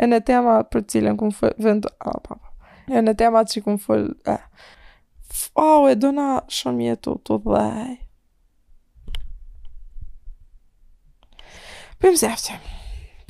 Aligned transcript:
E 0.00 0.06
në 0.08 0.18
tema 0.24 0.52
për 0.72 0.84
cilën 0.88 1.16
kum 1.20 1.32
fëll 1.36 1.52
vend... 1.60 1.84
oh, 2.08 2.16
papa. 2.24 2.48
E 2.90 3.00
në 3.04 3.12
tema 3.20 3.42
që 3.46 3.60
kum 3.64 3.76
fëll 3.80 4.06
eh. 4.32 4.46
O, 5.60 5.64
oh, 5.64 5.82
e 5.92 5.96
dona 6.00 6.40
shumë 6.50 6.86
jetu 6.88 7.18
të 7.28 7.36
dhej 7.44 7.92
Për 12.00 12.16
më 12.16 12.20
zefë 12.22 12.56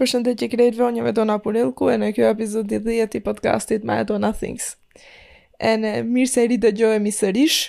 Për 0.00 0.08
shëndet 0.12 0.38
që 0.40 0.48
krejt 0.54 0.78
vënjë 0.78 1.04
me 1.08 1.12
dona 1.18 1.36
për 1.42 1.60
E 1.64 1.98
në 2.04 2.12
kjo 2.16 2.30
epizod 2.30 2.72
i 2.72 2.80
dhjeti 2.86 3.20
podcastit 3.26 3.84
Ma 3.84 3.98
e 4.00 4.06
dona 4.08 4.30
things 4.40 4.70
E 5.58 5.74
në 5.82 5.94
mirë 6.08 6.32
se 6.36 6.46
rritë 6.46 6.68
dhe 6.70 6.76
gjohë 6.82 7.00
e 7.00 7.04
misërish 7.10 7.60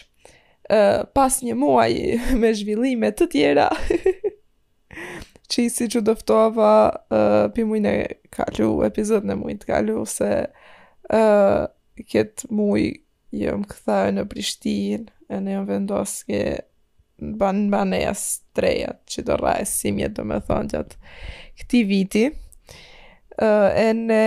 Uh, 0.72 1.02
pas 1.12 1.42
një 1.44 1.52
muaj 1.60 1.92
me 2.40 2.48
zhvillime 2.56 3.10
të 3.12 3.26
tjera. 3.34 3.66
që 5.52 5.68
i 5.68 5.72
si 5.72 5.88
që 5.92 6.02
doftova 6.08 6.70
uh, 6.90 7.46
për 7.56 7.68
mujnë 7.68 7.92
e 8.00 8.04
kalu, 8.34 8.70
epizod 8.88 9.26
në 9.28 9.36
mujnë 9.42 9.62
të 9.64 9.70
kalu, 9.72 10.04
se 10.10 10.30
uh, 10.48 11.62
këtë 12.02 12.52
mujnë 12.54 13.40
jëmë 13.42 13.70
këthaj 13.72 14.14
në 14.18 14.26
Prishtinë 14.32 15.32
e 15.32 15.40
në 15.44 15.54
jëmë 15.56 15.70
vendosë 15.72 16.26
ke 16.32 16.42
në 17.22 17.36
ban, 17.40 17.62
banë 17.72 18.00
e 18.10 18.14
trejat 18.58 19.02
që 19.14 19.24
do 19.28 19.38
rajë 19.40 19.68
simjet 19.70 19.96
mjetë 20.02 20.18
do 20.18 20.26
me 20.32 20.40
thonë 20.48 20.74
gjatë 20.76 21.16
këti 21.62 21.84
viti. 21.90 22.26
Uh, 23.42 23.68
e 23.86 23.90
në 23.98 24.24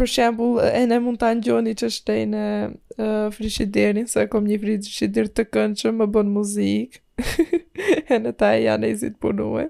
për 0.00 0.08
shembul, 0.08 0.54
e 0.64 0.84
ne 0.88 0.96
mund 1.04 1.18
të 1.20 1.28
anëgjoni 1.34 1.74
që 1.80 2.18
në 2.32 2.44
uh, 2.70 3.28
frishidirin, 3.36 4.06
se 4.08 4.24
kom 4.32 4.46
një 4.48 4.56
frishidir 4.62 5.28
të 5.36 5.48
kënë 5.52 5.80
që 5.82 5.92
më 6.00 6.06
bon 6.14 6.30
muzikë, 6.38 7.00
në 7.20 8.32
ta 8.40 8.52
e 8.56 8.62
janë 8.66 8.90
e 8.90 8.96
zitë 9.00 9.18
punuë. 9.22 9.66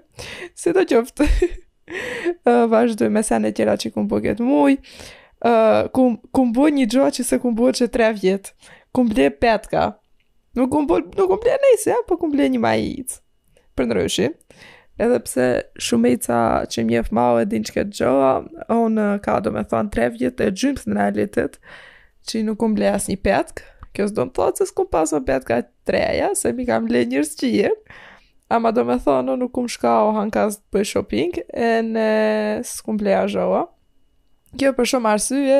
Si 0.57 0.73
do 0.75 0.83
qoftë, 0.91 1.27
uh, 1.27 2.65
vazhdoj 2.73 3.09
me 3.13 3.23
e 3.23 3.53
tjera 3.57 3.77
që 3.81 3.93
kumë 3.95 4.11
bëgjet 4.13 4.41
po 4.41 4.47
muj, 4.49 4.77
uh, 5.45 5.91
kumë 5.95 6.31
kum 6.31 6.53
bëgjë 6.55 6.75
një 6.79 6.87
gjoa 6.95 7.09
që 7.17 7.27
se 7.31 7.41
kumë 7.43 7.59
bëgjë 7.61 7.79
që 7.81 7.89
tre 7.95 8.11
vjetë, 8.19 8.53
kumë 8.95 9.13
ble 9.15 9.29
petka, 9.43 9.85
nuk 10.59 10.71
kumë 10.73 10.89
bëgjë, 10.91 11.15
nuk 11.19 11.33
kumë 11.33 11.45
ble 11.47 11.57
nëjse, 11.65 11.91
ja, 11.93 12.01
po 12.07 12.19
kumë 12.21 12.37
ble 12.37 12.49
një 12.55 12.63
ma 12.67 12.75
jitë, 12.79 13.19
për 13.77 13.89
në 13.89 13.99
rëshi. 14.01 14.31
Edhe 15.01 15.17
pse 15.25 15.45
shumica 15.81 16.37
që 16.69 16.83
mjef 16.85 17.07
ma 17.15 17.29
o 17.33 17.37
edhin 17.41 17.63
që 17.65 17.73
këtë 17.77 17.95
gjoa, 17.97 18.33
Onë 18.75 19.05
ka 19.25 19.39
do 19.41 19.53
me 19.55 19.63
thonë 19.65 19.89
tre 19.93 20.11
vjetë 20.13 20.49
e 20.49 20.53
gjymës 20.53 20.85
në 20.91 20.97
realitet, 20.99 21.55
që 22.29 22.43
nuk 22.45 22.59
kumë 22.61 22.77
ble 22.77 22.91
as 22.91 23.07
një 23.09 23.15
petkë, 23.23 23.69
kjo 23.95 24.07
s'do 24.09 24.25
më 24.27 24.33
thotë 24.37 24.61
se 24.65 24.69
s'kum 24.69 24.87
pasë 24.91 25.17
më 25.19 25.25
petë 25.31 25.47
ka 25.49 25.57
treja, 25.87 26.29
se 26.37 26.51
mi 26.55 26.65
kam 26.67 26.87
le 26.91 27.01
njërës 27.11 27.33
që 27.41 27.49
jirë, 27.55 27.97
ama 28.55 28.71
do 28.75 28.85
me 28.87 28.97
thonë, 29.03 29.37
nuk 29.39 29.53
kum 29.55 29.67
shka 29.71 29.93
o 30.07 30.11
hankas 30.15 30.59
të 30.61 30.75
bëj 30.77 30.87
shopping, 30.93 31.39
e 31.47 31.71
në 31.87 32.07
s'kum 32.67 32.99
pleja 32.99 33.25
zhoa. 33.33 33.65
Kjo 34.59 34.73
për 34.75 34.91
shumë 34.93 35.11
arsye, 35.15 35.59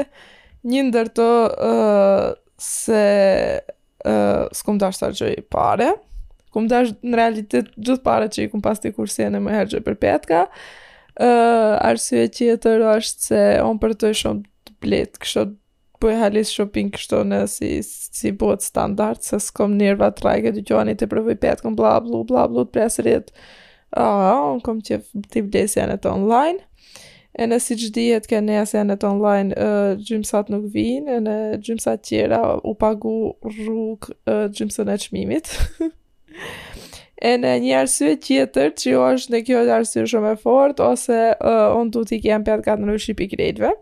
një 0.71 0.85
ndër 0.89 1.11
të 1.17 1.27
uh, 1.71 2.27
se 2.61 3.03
uh, 3.59 4.47
s'kum 4.55 4.79
të 4.79 4.89
ashtar 4.91 5.15
që 5.17 5.31
pare, 5.51 5.89
kum 6.51 6.67
të 6.67 6.81
ashtë 6.83 7.07
në 7.07 7.19
realitet 7.19 7.73
gjithë 7.79 8.03
pare 8.03 8.27
që 8.31 8.45
i 8.47 8.51
kum 8.51 8.63
pas 8.63 8.79
të 8.83 8.91
i 8.93 9.27
në 9.31 9.39
më 9.45 9.55
herë 9.59 9.83
për 9.87 9.99
petka, 10.03 10.41
uh, 10.47 11.75
arsye 11.91 12.27
që 12.27 12.51
jetër 12.53 12.85
është 12.97 13.29
se 13.31 13.43
on 13.63 13.79
për 13.83 13.95
të 14.03 14.13
shumë 14.23 14.47
të 14.67 14.77
bletë, 14.83 15.21
kështë 15.23 15.49
po 16.01 16.09
e 16.11 16.15
halis 16.21 16.49
shopping 16.55 16.89
kështu 16.95 17.19
në 17.29 17.39
si 17.51 17.69
si 17.85 18.31
bot 18.43 18.63
standard 18.65 19.21
se 19.25 19.37
s'kom 19.45 19.77
nerva 19.79 20.09
trage 20.17 20.51
të 20.55 20.63
gjoni 20.71 20.97
të 20.97 21.07
provoj 21.11 21.37
petkën 21.45 21.77
bla 21.77 21.93
bla 22.03 22.23
bla 22.31 22.47
bla 22.51 22.65
të 22.65 22.73
presërit 22.79 23.29
a 23.97 24.03
uh, 24.07 24.49
un 24.55 24.61
kom 24.65 24.81
ti 24.83 25.41
vdes 25.45 25.77
janë 25.77 25.99
të 26.01 26.11
online 26.15 26.61
e 27.37 27.45
në 27.47 27.59
si 27.63 27.77
që 27.79 27.89
dihet 27.95 28.25
ke 28.27 28.41
nes 28.43 28.73
janë 28.75 28.97
të 28.99 29.07
online 29.07 29.55
uh, 29.55 29.93
gjymësat 30.01 30.49
nuk 30.51 30.65
vinë 30.73 31.11
e 31.11 31.21
në 31.27 31.37
gjymësat 31.67 32.03
tjera 32.09 32.41
u 32.63 32.73
pagu 32.81 33.13
rrugë 33.47 34.11
uh, 34.11 34.47
gjymësën 34.57 34.91
e 34.95 34.97
qmimit 35.05 35.53
e 37.31 37.33
në 37.43 37.53
një 37.67 37.75
arsye 37.83 38.15
tjetër 38.25 38.73
që 38.81 38.93
jo 38.95 39.05
është 39.15 39.35
në 39.37 39.43
kjo 39.49 39.63
arsye 39.77 40.07
shumë 40.13 40.33
e 40.37 40.41
fort 40.43 40.81
ose 40.87 41.21
uh, 41.35 41.69
unë 41.77 41.93
du 41.97 42.05
t'i 42.09 42.23
kjem 42.25 42.47
katë 42.47 42.79
në 42.81 42.89
rrëshqipi 42.93 43.29
krejtve 43.35 43.75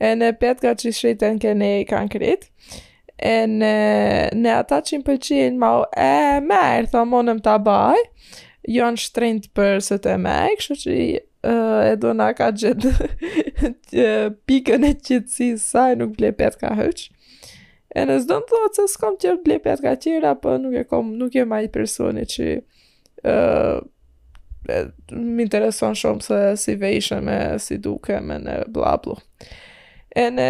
en 0.00 0.20
e 0.24 0.32
pet 0.38 0.62
ka 0.62 0.74
që 0.78 0.92
shritën 0.94 1.38
ke 1.42 1.54
ne 1.58 1.70
kanë 1.88 2.10
krit, 2.12 2.48
en 3.22 3.60
e, 3.62 3.76
në 4.34 4.54
ata 4.60 4.80
që 4.86 5.00
më 5.00 5.06
përqinë 5.06 5.60
ma 5.60 5.74
e 5.92 6.40
merë, 6.44 6.88
tha 6.92 7.04
monëm 7.08 7.40
të 7.44 7.54
baj, 7.68 8.00
janë 8.74 9.02
shtrejnë 9.04 9.52
për 9.54 9.78
së 9.88 10.00
të 10.04 10.16
me, 10.24 10.36
kështë 10.60 10.78
që 10.82 10.94
i, 11.04 11.08
e, 11.46 11.94
e 11.94 12.12
nga 12.18 12.30
ka 12.38 12.48
gjithë 12.62 13.72
pikën 14.48 14.88
e 14.88 14.94
qëtësi 14.98 15.52
saj 15.62 15.98
nuk 16.02 16.16
ble 16.18 16.32
petka 16.38 16.68
ka 16.72 16.76
hëqë. 16.80 17.10
E 17.94 18.02
në 18.08 18.16
zdo 18.24 18.40
në 18.40 18.48
thotë 18.50 18.74
se 18.76 18.92
s'kom 18.96 19.14
që 19.22 19.36
ble 19.44 19.60
petka 19.62 19.92
ka 19.94 19.98
tjera, 20.02 20.32
po 20.34 20.56
nuk 20.58 20.74
e 20.74 20.82
kom, 20.90 21.12
nuk 21.20 21.36
e 21.38 21.44
ma 21.46 21.60
i 21.62 21.70
personi 21.70 22.24
që 22.32 22.48
e, 23.22 23.36
më 24.64 25.44
intereson 25.44 25.92
shumë 26.00 26.24
se 26.24 26.40
si 26.58 26.74
vejshëm 26.80 27.28
e 27.28 27.38
si 27.60 27.76
duke 27.84 28.16
me 28.24 28.40
në 28.42 28.56
blablu 28.74 29.14
e 30.14 30.28
në 30.30 30.48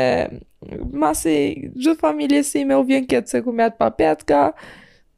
masi 0.98 1.34
gjithë 1.75 2.00
familje 2.00 2.42
si 2.44 2.62
me 2.69 2.76
u 2.78 2.84
vjen 2.88 3.04
këtë 3.08 3.30
se 3.30 3.41
ku 3.47 3.52
me 3.56 3.66
atë 3.69 3.80
papet 3.80 4.25
ka, 4.28 4.41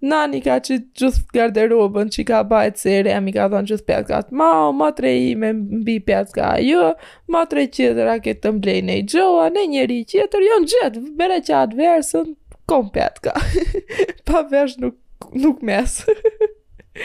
nani 0.06 0.38
ka 0.44 0.58
që 0.62 0.76
gjithë 1.00 1.22
garderobën 1.34 2.10
që 2.14 2.24
ka 2.28 2.42
bajtë 2.50 2.82
se 2.82 2.98
re, 3.06 3.14
mi 3.24 3.32
ka 3.34 3.48
thonë 3.52 3.72
gjithë 3.72 3.86
petë 3.90 4.08
ka 4.12 4.20
të 4.28 4.36
ma, 4.38 4.50
tre 4.52 4.76
matre 4.82 5.14
i 5.26 5.32
me 5.40 5.50
mbi 5.56 5.96
petë 6.06 6.36
ka 6.36 6.50
jo, 6.62 6.92
matre 7.32 7.66
qëtër 7.74 8.12
a 8.12 8.18
këtë 8.22 8.44
të 8.44 8.54
mblejnë 8.58 9.00
i 9.00 9.06
gjoa, 9.14 9.48
në 9.54 9.66
njeri 9.74 10.00
qëtër, 10.12 10.46
jo 10.48 10.60
në 10.62 10.70
gjithë, 10.74 11.06
bere 11.22 11.40
që 11.46 11.58
atë 11.64 11.80
versën, 11.80 12.34
kom 12.70 12.92
petë 12.94 13.26
ka, 13.28 13.34
pa 14.28 14.44
vesh 14.52 14.78
nuk, 14.82 15.00
nuk 15.42 15.62
mesë. 15.66 16.14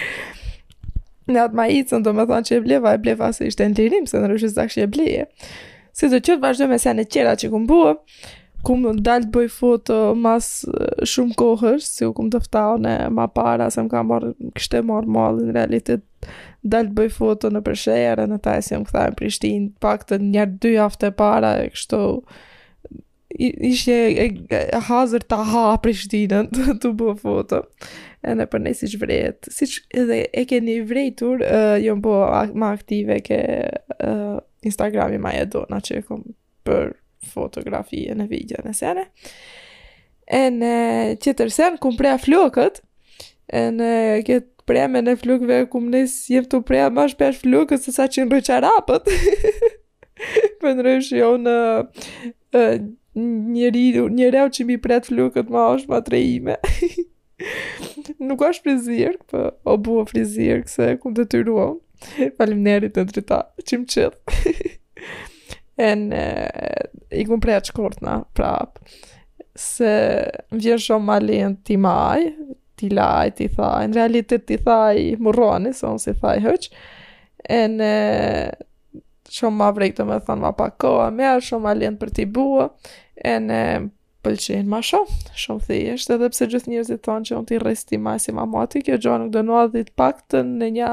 në 1.31 1.43
atë 1.47 1.55
ma 1.57 1.67
i 1.71 1.81
cënë 1.87 2.05
do 2.05 2.13
me 2.17 2.25
thonë 2.29 2.49
që 2.49 2.55
e 2.59 2.63
bleva, 2.65 2.93
e 2.97 3.01
bleva 3.01 3.29
se 3.33 3.49
ishte 3.49 3.65
në 3.69 3.77
lirim, 3.79 4.07
se 4.09 4.19
në 4.19 4.33
rëshës 4.33 4.57
takë 4.57 4.73
që 4.77 4.81
e 4.87 4.91
bleje. 4.93 5.27
Si 5.95 6.07
do 6.07 6.19
të 6.19 6.35
thotë 6.35 6.43
vazhdo 6.43 6.67
me 6.71 6.77
sa 6.79 6.93
në 6.95 7.07
qerat 7.11 7.41
që 7.43 7.49
këmë 7.51 7.67
buë, 7.69 7.91
kum 8.67 8.85
dal 9.03 9.25
të 9.25 9.31
bëj 9.33 9.47
foto 9.55 9.95
mas 10.21 10.47
shumë 11.09 11.35
kohësh, 11.41 11.87
si 11.89 12.05
u 12.05 12.13
kum 12.17 12.29
të 12.31 12.43
ftau 12.45 12.77
ne 12.81 12.93
ma 13.11 13.25
para 13.35 13.67
se 13.73 13.81
më 13.81 13.91
kam 13.95 14.11
marr 14.11 14.29
kështë 14.57 14.79
e 14.79 14.85
marr 14.91 15.09
mall 15.15 15.41
në 15.41 15.55
realitet 15.55 16.05
dal 16.69 16.87
të 16.91 16.95
bëj 16.99 17.09
foto 17.15 17.49
në 17.51 17.63
Përshëjer, 17.65 18.21
në 18.29 18.37
Tajë 18.45 18.63
si 18.67 18.77
më 18.77 18.87
kthaj 18.91 19.07
në 19.15 19.19
Prishtinë, 19.21 19.71
pak 19.83 20.05
të 20.11 20.21
një 20.21 20.45
dy 20.61 20.75
javë 20.77 21.11
para 21.19 21.55
e 21.65 21.71
kështu 21.73 22.03
i 23.41 23.49
ishte 23.71 23.95
e 24.27 24.79
hazër 24.87 25.25
ta 25.31 25.41
ha 25.51 25.65
Prishtinën 25.81 26.51
të 26.83 26.93
bëj 27.01 27.17
foto. 27.23 27.63
E 28.21 28.35
në 28.37 28.45
përnej 28.51 28.77
si 28.77 28.91
shvrejt, 28.93 29.49
si 29.49 29.65
që 29.71 30.03
edhe 30.03 30.21
e 30.37 30.43
ke 30.45 30.59
një 30.61 30.77
vrejtur, 30.89 31.41
uh, 31.41 31.73
jo 31.81 31.95
më 31.97 32.05
po 32.05 32.15
ma 32.61 32.69
aktive 32.77 33.17
ke 33.25 33.41
Instagrami 34.61 35.17
ma 35.17 35.31
e 35.33 35.45
do, 35.49 35.65
na 35.73 35.81
që 35.81 35.99
e 35.99 36.03
kom 36.05 36.21
për 36.67 36.91
fotografi 37.33 38.03
e 38.11 38.15
në 38.17 38.27
video 38.31 38.61
në 38.65 38.73
sene. 38.77 39.07
E 40.31 40.43
në 40.53 40.71
qëtër 41.17 41.35
të 41.41 41.47
rësen, 41.49 41.77
kum 41.83 41.97
prea 41.99 42.15
flokët, 42.21 42.81
e 43.51 43.63
në 43.73 43.91
këtë 44.29 44.47
preme 44.69 45.01
në 45.03 45.17
flokëve, 45.21 45.61
kum 45.73 45.89
nësë 45.93 46.35
jem 46.37 46.45
të 46.51 46.59
prea 46.69 46.89
ma 46.93 47.07
shpesh 47.11 47.41
flokët, 47.41 47.81
se 47.83 47.93
sa 47.95 48.05
që 48.07 48.27
në 48.27 48.37
rëqarapët. 48.39 49.09
për 50.61 50.75
në 50.77 50.85
rëshë 50.85 51.17
jo 51.19 51.31
në 51.41 51.57
njëri, 53.17 53.85
njëreu 54.13 54.49
që 54.55 54.65
mi 54.69 54.77
prea 54.81 55.01
të 55.03 55.15
flokët 55.15 55.49
ma 55.51 55.65
është 55.75 55.89
ma 55.91 55.99
trejime. 56.05 56.57
Nuk 58.29 58.41
është 58.47 58.67
frizirë, 58.69 59.17
për 59.31 59.47
po, 59.49 59.71
o 59.73 59.79
bua 59.89 60.05
frizirë, 60.09 60.61
këse 60.67 60.93
kum 61.01 61.17
të 61.17 61.25
të 61.33 61.43
Faleminderit 62.37 62.95
të 62.95 63.03
drita, 63.11 63.41
qim 63.67 63.83
qëll. 63.89 64.13
en, 65.89 66.07
i 67.21 67.25
kumë 67.27 67.43
prea 67.43 67.61
që 67.65 67.75
kortë 67.77 68.05
na, 68.07 68.15
prap. 68.37 68.79
Se 69.59 69.91
më 70.53 70.61
vjen 70.63 70.79
shumë 70.85 71.09
malin 71.11 71.55
ti 71.67 71.75
maj, 71.81 72.21
ti 72.79 72.89
laj, 72.95 73.33
ti 73.37 73.49
thaj. 73.53 73.89
Në 73.91 73.97
realitet 73.99 74.45
ti 74.49 74.57
thaj 74.63 75.03
muroni, 75.21 75.73
se 75.77 75.87
onë 75.89 76.03
si 76.05 76.15
thaj 76.21 76.35
hëq. 76.45 76.69
En, 77.51 77.79
e, 77.83 79.05
shumë 79.31 79.57
ma 79.59 79.71
vrejtë 79.75 80.05
me 80.07 80.21
thonë 80.23 80.45
ma 80.47 80.53
pakoa, 80.57 81.09
me 81.15 81.35
shumë 81.41 81.67
malin 81.67 81.97
për 82.01 82.15
ti 82.17 82.27
bua. 82.29 82.69
En, 83.27 83.49
e, 83.53 83.65
pëlqen 84.25 84.67
ma 84.69 84.79
shumë, 84.85 85.13
shumë 85.41 85.65
thejesht, 85.67 86.11
edhe 86.13 86.27
pse 86.33 86.47
gjithë 86.51 86.71
njerëzit 86.71 87.01
thonë 87.07 87.27
që 87.29 87.35
unë 87.39 87.49
t'i 87.51 87.59
resti 87.61 87.99
ma 88.01 88.15
si 88.21 88.33
ma 88.37 88.45
mati, 88.49 88.81
kjo 88.85 88.97
gjo 89.01 89.15
nuk 89.21 89.31
dënua 89.33 89.65
dhe 89.73 89.83
të 89.89 89.93
pak 89.99 90.21
të 90.31 90.43
në 90.47 90.71
një 90.77 90.89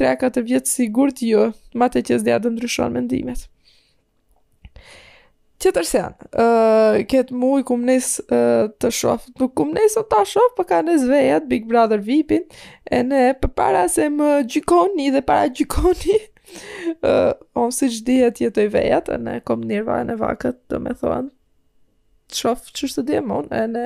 treka 0.00 0.30
të 0.34 0.44
vjetë 0.50 0.72
sigur 0.76 1.12
t'ju, 1.16 1.30
jo, 1.30 1.46
ma 1.80 1.88
të 1.92 2.04
qësë 2.10 2.26
dhja 2.28 2.38
dhe 2.44 2.52
ndryshon 2.56 2.94
mendimet. 2.98 3.46
Qëtër 5.56 5.86
se 5.88 5.96
janë, 6.02 6.28
uh, 6.36 6.98
këtë 7.08 7.32
i 7.56 7.62
kumë 7.70 7.88
nësë 7.90 8.24
uh, 8.28 8.66
të 8.80 8.90
shofë, 8.92 9.30
nuk 9.40 9.54
kumë 9.56 9.78
nësë 9.78 10.02
të 10.12 10.18
shofë, 10.34 10.52
për 10.52 10.58
po 10.60 10.66
ka 10.68 10.80
nësë 10.84 11.06
vejat, 11.08 11.46
Big 11.48 11.64
Brother 11.70 12.02
Vipin, 12.04 12.44
e 12.92 12.98
ne 13.08 13.22
për 13.40 13.54
para 13.56 13.86
se 13.88 14.10
më 14.12 14.34
gjikoni 14.52 15.08
dhe 15.16 15.22
para 15.24 15.48
gjikoni, 15.56 16.18
uh, 17.08 17.32
onë 17.62 17.78
si 17.78 17.88
që 17.96 18.04
dihet 18.10 18.44
jetoj 18.44 18.68
vejat, 18.76 19.08
e 19.16 19.16
ne 19.16 19.38
kom 19.48 19.64
nirva 19.64 20.02
e 20.04 20.18
vakët, 20.26 20.60
do 20.74 20.82
me 20.84 20.92
thonë, 21.00 21.32
shof 22.34 22.70
që 22.74 22.88
shtë 22.92 23.04
djemon, 23.10 23.46
e 23.54 23.66
në 23.72 23.84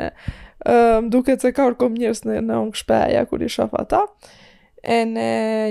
um, 0.70 1.08
duke 1.12 1.37
të 1.40 1.52
ka 1.56 1.66
orkom 1.70 1.96
njërës 1.98 2.25
në, 2.26 2.40
në 2.48 2.60
unë 2.66 2.75
këshpeja, 2.76 3.25
kur 3.31 3.42
i 3.44 3.48
shof 3.52 3.75
ata, 3.78 4.04
e 4.81 5.02
në 5.08 5.26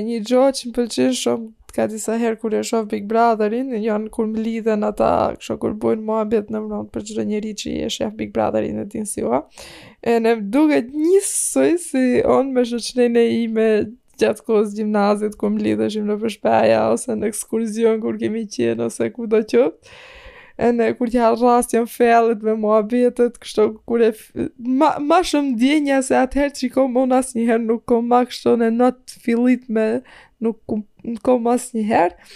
një 0.06 0.20
gjo 0.30 0.44
që 0.58 0.68
më 0.70 0.76
pëlqin 0.78 1.16
shumë, 1.20 1.50
ka 1.70 1.86
disa 1.88 2.16
herë 2.18 2.40
kur 2.42 2.54
e 2.58 2.64
shof 2.66 2.88
Big 2.90 3.06
Brotherin, 3.10 3.72
janë 3.82 4.10
kur 4.14 4.28
më 4.30 4.42
lidhen 4.46 4.84
ata, 4.86 5.10
kësho 5.38 5.58
kur 5.62 5.76
bujnë 5.82 6.06
mua 6.06 6.24
bet 6.30 6.50
në 6.52 6.64
mëron, 6.66 6.88
për 6.94 7.06
çdo 7.12 7.26
njëri 7.30 7.52
që 7.62 7.70
i 7.76 7.84
e 7.86 7.90
shef 7.94 8.16
Big 8.18 8.32
Brotherin 8.34 8.82
e 8.84 8.88
tinë 8.90 9.10
siua, 9.10 9.44
e 10.02 10.18
në 10.22 10.36
duke 10.54 10.82
një 10.90 11.22
sëj, 11.30 11.74
si 11.88 12.06
on 12.26 12.54
me 12.56 12.66
shëqnejnë 12.70 13.22
e 13.28 13.34
i 13.38 13.46
me 13.54 13.70
gjatë 14.20 14.44
kohës 14.48 14.74
gjimnazit, 14.76 15.38
kur 15.40 15.54
më 15.54 15.64
lidhe 15.70 15.88
shimë 15.94 16.10
në 16.12 16.18
përshpeja, 16.26 16.80
ose 16.96 17.16
në 17.16 17.30
ekskurzion, 17.30 18.02
kur 18.04 18.18
kemi 18.20 18.48
qenë, 18.52 18.90
ose 18.90 19.06
ku 19.16 19.30
do 19.32 19.40
ende 20.60 20.90
kur 21.00 21.08
t'ja 21.12 21.30
rrasë 21.38 21.78
jam 21.78 21.88
fellet 21.90 22.42
me 22.44 22.56
mua 22.60 22.82
betet, 22.88 23.38
kështu 23.42 23.66
kur 23.88 24.02
e 24.04 24.10
ma, 24.80 24.92
ma 25.00 25.22
shumë 25.26 25.56
djenja 25.62 26.00
se 26.10 26.18
atëherë 26.20 26.56
që 26.58 26.66
i 26.68 26.72
kom 26.74 26.98
unë 27.04 27.20
asë 27.22 27.38
njëherë 27.40 27.66
nuk 27.70 27.86
kam 27.90 28.10
ma 28.12 28.20
kështu 28.28 28.58
në 28.60 28.70
natë 28.78 29.22
fillit 29.24 29.70
me 29.76 29.86
nuk 30.44 30.60
kam 30.70 30.84
nuk 31.04 31.32
asë 31.56 31.78
njëherë. 31.80 32.34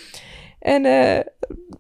në 0.86 0.94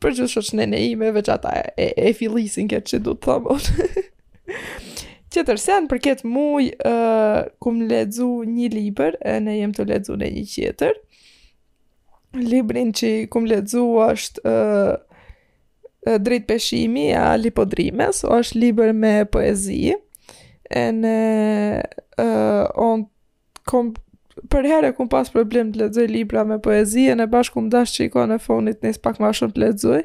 për 0.03 0.11
gjithë 0.17 0.31
shoqë 0.33 0.57
në 0.59 0.65
ne 0.73 0.81
ime, 0.89 1.13
veç 1.15 1.29
ata 1.31 1.53
e, 1.79 1.85
e 2.03 2.11
filisin 2.17 2.67
këtë 2.71 2.89
që 2.93 2.99
du 3.07 3.13
të 3.15 3.21
thamë 3.29 3.55
Tjetër 5.33 5.55
Qëtër, 5.55 5.59
sen 5.63 5.85
për 5.89 5.99
këtë 6.05 6.27
muj, 6.29 6.65
uh, 6.85 7.45
kum 7.63 7.79
ledzu 7.89 8.27
një 8.45 8.67
liber, 8.75 9.15
ne 9.23 9.39
në 9.47 9.55
jem 9.61 9.71
të 9.73 9.85
ledzu 9.89 10.17
në 10.19 10.27
një 10.35 10.43
qëtër. 10.51 10.99
Librin 12.37 12.91
që 12.93 13.13
kum 13.33 13.47
ledzu 13.49 13.85
është... 14.11 14.43
Uh, 14.45 15.12
drejt 16.19 16.45
peshimi 16.45 17.11
a 17.15 17.35
lipodrimes, 17.37 18.23
o 18.27 18.35
është 18.41 18.59
liber 18.59 18.93
me 18.95 19.23
poezi, 19.31 19.93
e 20.73 20.83
në 20.91 21.15
uh, 22.23 22.95
kom, 23.69 23.91
për 24.51 24.67
herë 24.71 24.93
e 24.93 25.07
pas 25.11 25.31
problem 25.33 25.71
të 25.73 25.83
lexoj 25.83 26.07
libra 26.11 26.45
me 26.49 26.59
poezi, 26.65 27.05
e 27.13 27.19
në 27.19 27.27
bashkë 27.31 27.55
kom 27.57 27.69
dash 27.71 27.95
që 27.97 28.07
i 28.09 28.25
në 28.33 28.39
fonit 28.43 28.81
njës 28.83 28.99
pak 29.05 29.21
ma 29.23 29.31
shumë 29.35 29.53
të 29.55 29.63
ledzoj, 29.65 30.01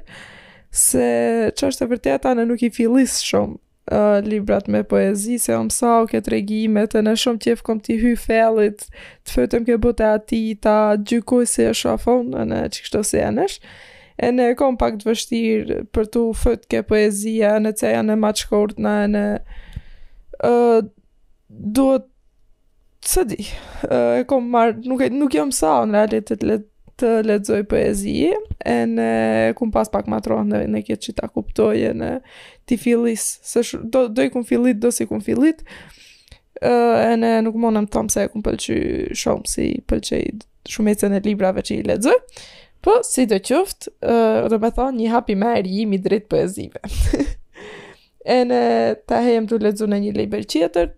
se 0.70 1.08
që 1.56 1.70
është 1.72 1.84
të 1.86 1.90
vërtet 1.94 2.28
anë 2.30 2.46
nuk 2.50 2.62
i 2.62 2.68
filis 2.70 3.16
shumë 3.24 3.56
uh, 3.56 4.20
librat 4.28 4.68
me 4.68 4.84
poezi, 4.84 5.38
se 5.40 5.56
o 5.56 5.62
mësa 5.66 5.94
o 6.04 6.08
këtë 6.12 6.36
regjimet, 6.36 6.94
e 6.94 7.02
në 7.04 7.16
shumë 7.18 7.42
që 7.46 7.56
e 7.56 7.78
t'i 7.88 7.98
hy 8.04 8.14
felit, 8.20 8.86
të 9.24 9.34
fëtëm 9.38 9.66
këtë 9.66 9.82
bote 9.88 10.06
ati, 10.12 10.44
ta 10.54 10.78
gjykoj 11.00 11.46
se 11.48 11.70
e 11.70 11.74
shafon, 11.74 12.30
në 12.52 12.66
që 12.76 12.82
kështë 12.86 13.02
ose 13.02 13.24
e 13.26 13.30
nëshë, 13.40 13.78
e 14.18 14.32
ne 14.36 14.48
e 14.50 14.54
kom 14.58 14.76
pak 14.80 14.96
të 15.00 15.08
vështirë 15.08 15.76
për 15.94 16.08
të 16.14 16.22
fëtë 16.42 16.68
ke 16.72 16.80
poezia 16.90 17.54
në 17.62 17.72
ceja 17.78 18.00
në 18.04 18.16
maqëkort 18.20 18.80
në 18.82 18.94
e 19.04 19.10
në 19.14 19.22
uh, 20.48 20.80
duhet 21.78 22.08
së 23.08 23.22
di 23.30 23.44
e 23.94 24.24
kom 24.28 24.48
marë 24.52 24.82
nuk, 24.90 25.04
nuk 25.14 25.34
jam 25.38 25.52
sa 25.54 25.78
në 25.86 26.02
realitet 26.08 26.42
le, 26.44 26.58
të 26.98 27.12
ledzoj 27.28 27.60
poezi 27.70 28.16
e 28.34 28.78
në 28.90 29.06
kum 29.56 29.70
pas 29.74 29.88
pak 29.92 30.10
matrohë 30.12 30.48
në, 30.50 30.64
në 30.74 30.82
kjetë 30.88 31.06
që 31.06 31.14
ta 31.20 31.30
kuptoj 31.30 31.70
e 31.92 31.94
në 31.94 32.10
ti 32.68 32.76
filis 32.82 33.28
se 33.48 33.62
do, 33.86 34.08
do 34.10 34.26
i 34.26 34.32
kum 34.34 34.44
filit 34.44 34.82
do 34.82 34.90
si 34.92 35.06
kum 35.08 35.22
filit 35.24 35.62
e 36.58 37.14
në 37.14 37.36
nuk 37.46 37.54
monëm 37.62 37.86
tom 37.94 38.10
se 38.10 38.24
e 38.26 38.30
kum 38.34 38.42
pëlqy 38.44 38.80
shumë 39.16 39.46
si 39.54 39.70
pëlqy 39.88 40.24
shumë 40.68 40.96
e 41.06 41.10
e 41.16 41.20
librave 41.30 41.62
që 41.64 41.78
i 41.78 41.84
ledzoj 41.92 42.18
Po, 42.84 42.92
si 43.02 43.26
do 43.26 43.38
qoftë, 43.42 43.90
uh, 44.06 44.46
do 44.52 44.58
me 44.62 44.70
thonë 44.74 45.00
një 45.00 45.10
hapi 45.10 45.34
me 45.38 45.52
e 45.58 45.62
rjimi 45.66 45.98
drejt 46.02 46.28
poezive. 46.30 46.80
e 46.84 46.88
zime. 46.88 47.26
e 48.24 48.38
në 48.44 48.58
të 49.08 49.20
hejmë 49.24 49.48
të 49.50 49.58
ledzu 49.64 49.86
në 49.88 49.98
një 50.04 50.12
lejber 50.18 50.44
qeter, 50.52 50.92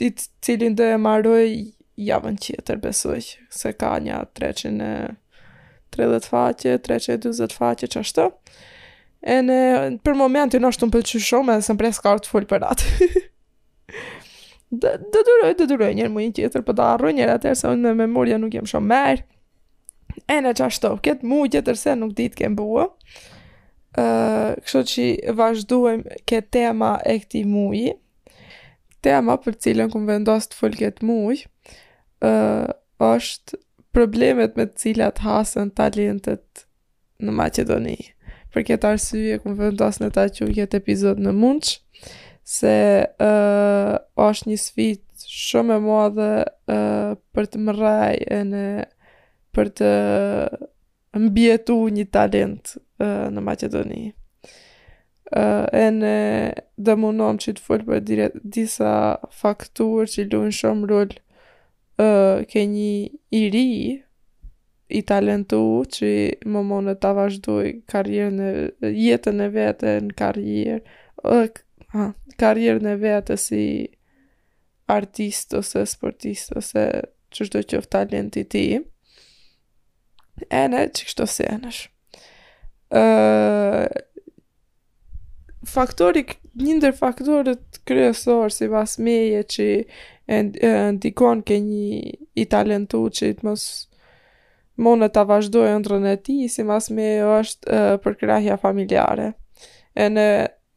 të 0.00 0.10
cilin 0.46 0.74
do 0.78 0.84
e 0.88 0.96
maroj 0.96 1.42
javën 2.00 2.38
qeter 2.40 2.80
besoj, 2.80 3.20
se 3.52 3.72
ka 3.76 3.92
një 4.00 4.22
330 4.38 6.28
faqe, 6.32 6.78
320 6.88 7.56
faqe, 7.56 7.86
që 7.92 8.04
ashtë 8.04 8.30
E 9.20 9.34
në 9.44 9.56
për 10.00 10.14
momentin, 10.16 10.64
është 10.64 10.86
të 10.86 10.86
më 10.94 11.00
që 11.08 11.18
shumë, 11.20 11.52
edhe 11.58 11.64
se 11.66 11.74
më 11.76 11.80
prej 11.82 11.90
s'ka 11.92 12.14
orë 12.14 12.22
të 12.24 12.30
full 12.32 12.46
për 12.48 12.62
atë. 12.70 13.08
Dë 14.80 14.92
duroj, 15.12 15.50
dë 15.58 15.66
duroj 15.68 15.90
njërë 15.98 16.08
mujnë 16.14 16.32
qeter, 16.38 16.56
për 16.62 16.70
po 16.70 16.72
da 16.78 16.86
arru 16.94 17.10
njërë 17.12 17.34
atërë, 17.36 17.58
se 17.60 17.68
unë 17.68 17.90
me 17.90 18.06
memoria 18.06 18.38
nuk 18.40 18.54
jem 18.56 18.64
shumë 18.70 18.88
merë, 18.94 19.26
e 20.30 20.36
në 20.44 20.52
qashto, 20.60 20.92
këtë 21.02 21.26
mu 21.26 21.40
që 21.50 21.64
tërse 21.66 21.96
nuk 21.98 22.12
ditë 22.18 22.38
kemë 22.42 22.58
buë, 22.60 22.84
kështë 24.62 24.82
që 24.90 25.06
vazhduem 25.38 26.04
këtë 26.30 26.52
tema 26.54 26.92
e 27.10 27.16
këti 27.24 27.42
mujë, 27.50 27.96
tema 29.02 29.34
për 29.42 29.56
cilën 29.64 29.90
këmë 29.90 30.10
vendos 30.12 30.46
të 30.52 30.60
full 30.60 30.76
këtë 30.78 31.08
mujë, 31.08 31.42
është 33.10 33.58
problemet 33.96 34.54
me 34.60 34.68
cilat 34.78 35.22
hasën 35.26 35.72
talentet 35.76 36.64
në 37.20 37.34
Macedoni. 37.34 37.98
Për 38.50 38.64
këtë 38.70 38.90
arsye 38.92 39.38
ku 39.42 39.52
vendos 39.58 39.98
në 40.02 40.08
ta 40.14 40.26
që 40.30 40.50
këtë 40.58 40.78
epizod 40.80 41.18
në 41.26 41.34
Munç, 41.38 41.74
se 42.50 42.76
është 43.18 44.50
një 44.52 44.62
sfidë 44.62 45.28
shumë 45.30 45.76
e 45.76 45.82
madhe 45.88 46.32
për 47.34 47.50
të 47.56 47.66
e 48.38 48.44
në 48.52 48.62
për 49.56 49.70
të 49.80 49.92
mbjetu 51.20 51.76
një 51.94 52.04
talent 52.14 52.74
uh, 52.76 53.26
në 53.34 53.40
Macedoni. 53.42 54.02
Uh, 55.30 55.66
e 55.78 55.86
në 55.94 56.14
dëmunom 56.86 57.38
që 57.42 57.54
të 57.56 57.62
folë 57.66 57.86
për 57.88 58.00
dire, 58.06 58.28
disa 58.56 58.92
faktur 59.30 60.08
që 60.10 60.26
lu 60.32 60.40
në 60.48 60.54
shumë 60.58 60.88
rol 60.90 61.12
uh, 61.14 62.40
ke 62.50 62.64
një 62.66 62.94
i 63.38 63.42
ri 63.54 63.68
i 64.90 65.02
talentu 65.06 65.60
që 65.94 66.08
më 66.50 66.62
më 66.66 66.96
të 66.98 67.10
vazhdoj 67.14 67.68
jetën 67.78 69.44
e 69.44 69.50
vete 69.54 69.92
në 70.02 70.16
karjerë 70.18 70.82
uh, 71.30 71.46
karjerë 72.42 72.82
në 72.88 72.96
vete 73.02 73.36
si 73.38 73.62
artist 74.90 75.54
ose 75.54 75.84
sportist 75.86 76.56
ose 76.58 76.88
qështë 77.30 77.52
do 77.60 77.66
qëfë 77.74 77.92
talenti 77.94 78.42
ti 78.50 78.64
e 80.48 80.62
në 80.72 80.84
që 80.96 81.08
kështë 81.08 81.24
ose 81.26 81.48
e 81.52 81.56
nësh. 81.62 81.80
Faktori, 85.70 86.22
njëndër 86.60 86.96
faktorët 86.98 87.80
kryesor 87.88 88.54
si 88.54 88.70
pas 88.72 88.94
meje 89.02 89.42
që 89.54 89.66
ndikon 90.96 91.42
ke 91.46 91.58
një 91.64 91.84
i 92.40 92.46
talentu 92.50 93.04
që 93.16 93.34
të 93.40 93.46
mos 93.48 93.66
monë 94.80 95.10
të 95.12 95.26
vazhdojë 95.28 95.74
në 96.02 96.14
e 96.14 96.20
ti, 96.24 96.38
si 96.48 96.62
mas 96.64 96.88
me 96.88 97.10
është 97.20 97.66
uh, 97.68 97.96
përkrahja 98.00 98.56
familjare. 98.56 99.26
E 99.94 100.06
në 100.08 100.24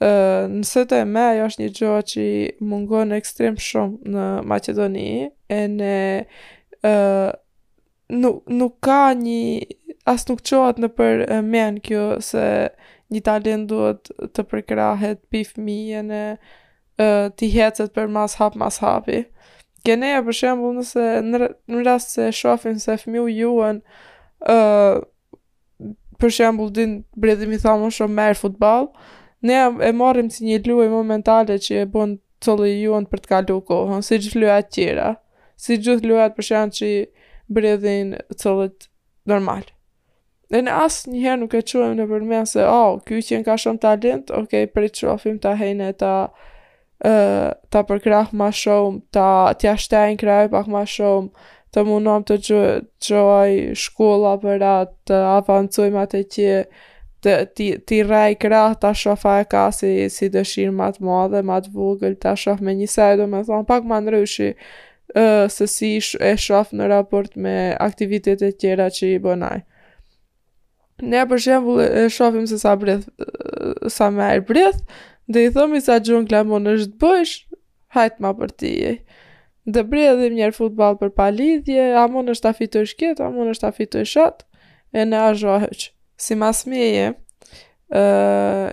uh, 0.03 0.49
nësë 0.51 0.83
të 0.89 0.97
e 0.99 1.05
me, 1.07 1.23
është 1.45 1.63
një 1.63 1.69
gjohë 1.79 2.01
që 2.11 2.23
mungon 2.67 3.13
ekstrem 3.15 3.55
shumë 3.55 4.11
në 4.11 4.25
Macedoni, 4.51 5.07
e 5.47 5.61
në 5.71 5.95
nuk, 8.13 8.43
nuk 8.47 8.77
ka 8.85 9.13
një, 9.17 9.67
as 10.09 10.27
nuk 10.29 10.43
qohat 10.45 10.79
në 10.81 10.89
për 10.97 11.23
men 11.47 11.79
kjo, 11.85 12.03
se 12.23 12.45
një 13.13 13.21
talent 13.25 13.69
duhet 13.69 14.09
të 14.33 14.45
përkrahet 14.51 15.19
pif 15.31 15.53
mijën 15.61 16.11
e 16.17 16.25
t'i 17.37 17.49
hecet 17.53 17.93
për 17.93 18.09
mas 18.13 18.37
hap, 18.41 18.55
mas 18.59 18.79
hapi. 18.83 19.23
Keneja, 19.83 20.21
për 20.23 20.37
shembul, 20.41 20.77
nëse 20.79 21.05
në, 21.27 21.41
rrasë 21.79 22.09
se 22.15 22.27
shofin 22.37 22.77
se 22.79 22.95
fmiu 23.01 23.25
juën, 23.27 23.81
uh, 24.53 25.01
për 26.21 26.31
shembul, 26.31 26.69
din 26.71 27.01
bredhim 27.19 27.51
i 27.51 27.59
thamon 27.59 27.91
shumë 27.91 28.15
merë 28.19 28.37
futbal, 28.39 28.87
ne 29.43 29.57
e 29.83 29.91
marrim 29.97 30.29
si 30.31 30.47
një 30.47 30.61
luaj 30.69 30.87
momentale 30.93 31.57
që 31.59 31.81
e 31.83 31.89
bën 31.91 32.15
të 32.43 32.55
lë 32.61 32.69
juën 32.85 33.09
për 33.11 33.25
t'ka 33.25 33.41
kohën, 33.51 34.05
si 34.07 34.21
gjithë 34.23 34.39
luaj 34.45 34.61
tjera. 34.71 35.09
Si 35.63 35.77
gjithë 35.79 36.07
luajt 36.09 36.33
për 36.37 36.47
shembul 36.49 36.73
që 36.77 36.87
bredhin 37.45 38.15
cëllët 38.39 38.87
normal. 39.29 39.63
Dhe 40.53 40.61
në 40.63 40.73
asë 40.83 41.09
njëherë 41.13 41.39
nuk 41.41 41.55
e 41.57 41.63
quen 41.65 41.97
në 41.97 42.05
përmenë 42.11 42.49
se, 42.53 42.65
oh, 42.67 42.97
kjo 43.07 43.21
që 43.25 43.39
ka 43.47 43.55
shumë 43.59 43.81
talent, 43.83 44.29
okej, 44.29 44.65
okay, 44.67 44.71
prit 44.71 44.99
qofim 44.99 45.39
ta 45.41 45.55
hejnë 45.59 45.91
e 45.93 45.99
ta 46.03 46.13
ta 47.03 47.81
përkrah 47.83 48.29
ma 48.31 48.47
shumë, 48.55 49.01
ta 49.11 49.27
tja 49.59 49.73
shtajnë 49.75 50.19
kraj 50.21 50.45
pak 50.53 50.69
ma 50.71 50.85
shumë, 50.87 51.33
të 51.75 51.81
mundom 51.83 52.23
të 52.23 52.37
gjoj 53.09 53.55
shkolla 53.81 54.37
për 54.39 54.63
atë, 54.63 54.95
të 55.09 55.17
avancoj 55.33 55.89
ma 55.91 56.05
të 56.07 56.21
që, 56.31 56.53
të 57.25 57.33
ti 57.89 57.99
rej 58.07 58.37
krah, 58.39 58.77
ta 58.79 58.93
shofa 58.95 59.39
e 59.41 59.49
ka 59.51 59.65
si, 59.75 60.05
si 60.13 60.29
dëshirë 60.31 60.71
ma 60.77 60.87
të 60.95 61.03
madhe, 61.03 61.41
ma 61.43 61.59
të 61.65 61.73
vogël, 61.75 62.15
ta 62.23 62.37
shof 62.39 62.63
me 62.63 62.77
një 62.77 62.87
do 63.19 63.27
me 63.27 63.43
thonë, 63.43 63.67
pak 63.67 63.83
ma 63.89 63.99
nërëshi, 63.99 64.53
se 65.49 65.67
si 65.67 65.99
e 66.19 66.35
shof 66.37 66.71
në 66.73 66.87
raport 66.89 67.35
me 67.37 67.75
aktivitetet 67.79 68.57
tjera 68.59 68.89
që 68.89 69.11
i 69.15 69.19
bënaj. 69.21 69.59
Ne 71.03 71.23
për 71.27 71.41
shembull 71.45 71.81
e 71.83 72.03
shohim 72.13 72.47
se 72.47 72.57
sa 72.61 72.75
breth 72.75 73.09
sa 73.91 74.07
më 74.13 74.23
e 74.31 74.35
er 74.39 74.45
breth, 74.47 74.81
do 75.27 75.39
i 75.39 75.49
thomi 75.53 75.81
sa 75.81 75.99
gjon 75.99 76.25
klamon 76.29 76.67
është 76.75 76.97
bësh, 77.01 77.35
hajt 77.95 78.19
ma 78.21 78.33
për 78.37 78.51
ti. 78.59 78.73
Dhe 79.65 79.83
bre 79.87 80.05
edhe 80.13 80.31
njërë 80.35 80.55
futbal 80.57 80.97
për 80.99 81.13
palidhje, 81.15 81.91
a 81.95 82.07
mund 82.11 82.29
është 82.33 82.43
ta 82.49 82.53
fitoj 82.57 82.85
shket, 82.91 83.21
a 83.23 83.29
mund 83.31 83.53
është 83.53 83.61
ta 83.67 83.71
fitoj 83.77 84.03
shot, 84.05 84.41
e 84.93 85.05
në 85.05 85.21
a 85.27 85.29
hëqë. 85.33 85.91
Si 86.23 86.35
mas 86.37 86.65
mjeje, 86.69 87.13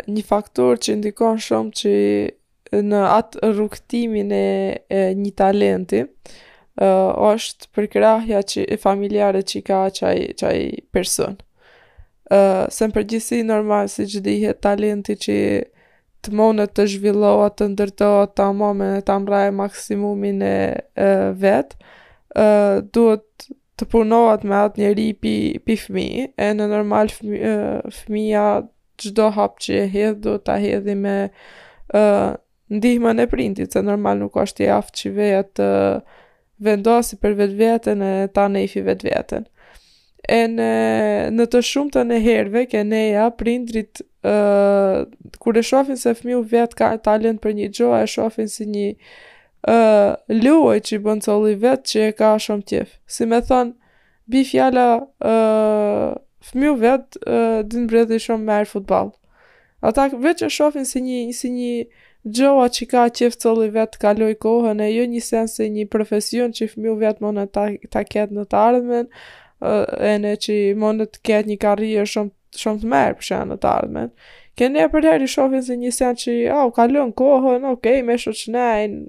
një 0.07 0.25
faktor 0.27 0.81
që 0.81 0.95
indikon 0.97 1.39
shumë 1.41 1.75
që 1.81 1.95
në 2.73 3.01
atë 3.17 3.41
rrugtimin 3.51 4.31
e, 4.35 4.45
e 4.91 5.01
një 5.19 5.33
talenti, 5.41 6.03
uh, 6.05 7.33
është 7.33 7.71
përkrahja 7.77 8.43
që 8.47 8.67
e 8.71 8.79
familjare 8.81 9.43
që 9.43 9.63
ka 9.67 9.81
qaj, 9.99 10.17
çaj 10.41 10.57
person. 10.95 11.39
Uh, 12.31 12.69
se 12.71 12.87
përgjithsi 12.95 13.41
normal, 13.43 13.89
si 13.91 14.07
që 14.07 14.23
dihet 14.23 14.61
talenti 14.63 15.17
që 15.19 15.37
të 16.25 16.35
monët 16.37 16.75
të 16.77 16.85
zhvillohë, 16.95 17.49
të 17.59 17.71
ndërtohë, 17.75 18.27
të 18.37 18.45
amome, 18.53 18.91
të 19.07 19.15
amraje 19.15 19.55
maksimumin 19.57 20.43
e, 20.45 20.55
e 21.01 21.07
vetë, 21.41 21.79
duhet 22.93 23.47
të 23.81 23.87
punohat 23.91 24.45
me 24.47 24.59
atë 24.67 24.83
njeri 24.83 25.07
pi, 25.17 25.33
pi 25.65 25.79
fmi, 25.81 26.05
e 26.37 26.49
në 26.59 26.67
normal 26.71 27.09
fmi, 27.15 27.41
uh, 27.41 27.89
fmija 28.03 28.45
gjdo 29.01 29.31
hap 29.39 29.57
që 29.65 29.79
e 29.79 29.89
hedhë, 29.97 30.21
duhet 30.27 30.45
të 30.51 30.59
hedhi 30.67 30.99
me 31.07 31.17
ndihman 32.71 33.19
e 33.19 33.27
prindit, 33.27 33.73
se 33.75 33.83
normal 33.83 34.21
nuk 34.23 34.37
është 34.39 34.65
i 34.65 34.69
aftë 34.79 34.99
që 35.01 35.11
vejat 35.17 35.49
të 35.59 35.69
vendosi 36.63 37.17
për 37.21 37.33
vetë 37.41 37.57
vetën 37.59 38.05
e 38.07 38.13
ta 38.35 38.47
nefi 38.53 38.83
vetë 38.87 39.09
vetën. 39.11 39.45
E 40.31 40.43
në, 40.53 40.69
në 41.35 41.47
të 41.51 41.63
shumë 41.67 41.93
të 41.97 42.05
neherve, 42.11 42.63
ke 42.71 42.83
neja, 42.87 43.27
prindrit, 43.41 44.03
uh, 44.23 45.03
kur 45.43 45.59
e 45.59 45.65
shofin 45.65 45.99
se 45.99 46.13
fmiu 46.19 46.43
vetë 46.53 46.79
ka 46.79 46.91
talent 47.07 47.41
për 47.43 47.57
një 47.59 47.69
gjoa, 47.79 48.03
e 48.05 48.11
shofin 48.15 48.51
si 48.53 48.69
një 48.71 48.89
uh, 48.93 50.13
luaj 50.31 50.77
që 50.87 50.99
i 50.99 51.01
bën 51.09 51.25
të 51.25 51.33
oli 51.35 51.57
vetë 51.65 51.91
që 51.93 52.05
e 52.11 52.13
ka 52.21 52.35
shumë 52.47 52.67
tjef. 52.71 52.93
Si 53.11 53.27
me 53.27 53.41
thonë, 53.49 53.75
bi 54.31 54.45
fjala 54.47 54.87
uh, 55.01 56.13
fmiu 56.53 56.77
vetë, 56.85 57.25
uh, 57.25 57.59
din 57.67 57.89
i 57.89 58.21
shumë 58.27 58.47
merë 58.53 58.71
futbal. 58.77 59.11
Ata 59.83 60.11
veç 60.21 60.45
e 60.47 60.53
shofin 60.53 60.85
si 60.85 61.01
një, 61.01 61.19
si 61.33 61.51
një, 61.51 61.73
Gjoa 62.29 62.67
që 62.69 62.85
ka 62.91 63.03
qëfë 63.17 63.39
cëllë 63.41 63.67
i 63.67 63.71
vetë 63.79 63.99
kaloj 64.03 64.35
kohën 64.45 64.81
e 64.85 64.89
jo 64.93 65.07
një 65.09 65.21
sen 65.25 65.47
se 65.49 65.69
një 65.73 65.87
profesion 65.95 66.53
që 66.57 66.67
fëmiu 66.73 66.99
vetë 67.01 67.25
mëna 67.25 67.47
ta, 67.49 67.63
ta 67.89 68.03
ketë 68.05 68.37
në 68.37 68.45
të 68.51 68.59
ardhmen, 68.61 69.07
e 70.05 70.13
në 70.21 70.35
që 70.45 70.59
mëna 70.83 71.07
të 71.15 71.23
ketë 71.31 71.49
një 71.53 71.57
karrije 71.65 72.05
shumë, 72.13 72.31
shumë 72.61 72.83
të 72.85 72.91
merë 72.93 73.17
për 73.23 73.31
e 73.39 73.41
në 73.53 73.59
të 73.63 73.71
ardhmen. 73.73 74.13
Kënë 74.61 74.85
e 74.85 74.91
për 74.93 75.09
herë 75.13 75.25
i 75.25 75.33
shofin 75.37 75.65
se 75.65 75.79
një 75.81 75.95
sen 75.97 76.21
që, 76.23 76.37
au, 76.59 76.69
oh, 76.69 76.87
në 76.99 77.07
kohën, 77.23 77.65
okej, 77.73 77.73
okay, 77.97 78.05
me 78.11 78.19
shoqnejnë, 78.21 79.03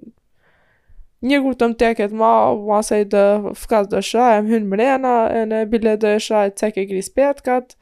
një 1.32 1.42
kur 1.44 1.58
të 1.60 1.72
më 1.74 1.80
teket 1.84 2.16
ma, 2.24 2.32
masaj 2.72 3.04
dhe 3.12 3.26
fkas 3.66 3.92
dhe 3.92 4.00
shaj, 4.14 4.38
më 4.48 4.56
hynë 4.56 4.70
mrena, 4.72 5.14
e 5.36 5.44
në 5.52 5.66
bile 5.76 5.98
dhe 6.02 6.16
shaj, 6.30 6.54
cek 6.62 6.80
e 6.80 6.88
gris 6.94 7.12
petkat, 7.20 7.76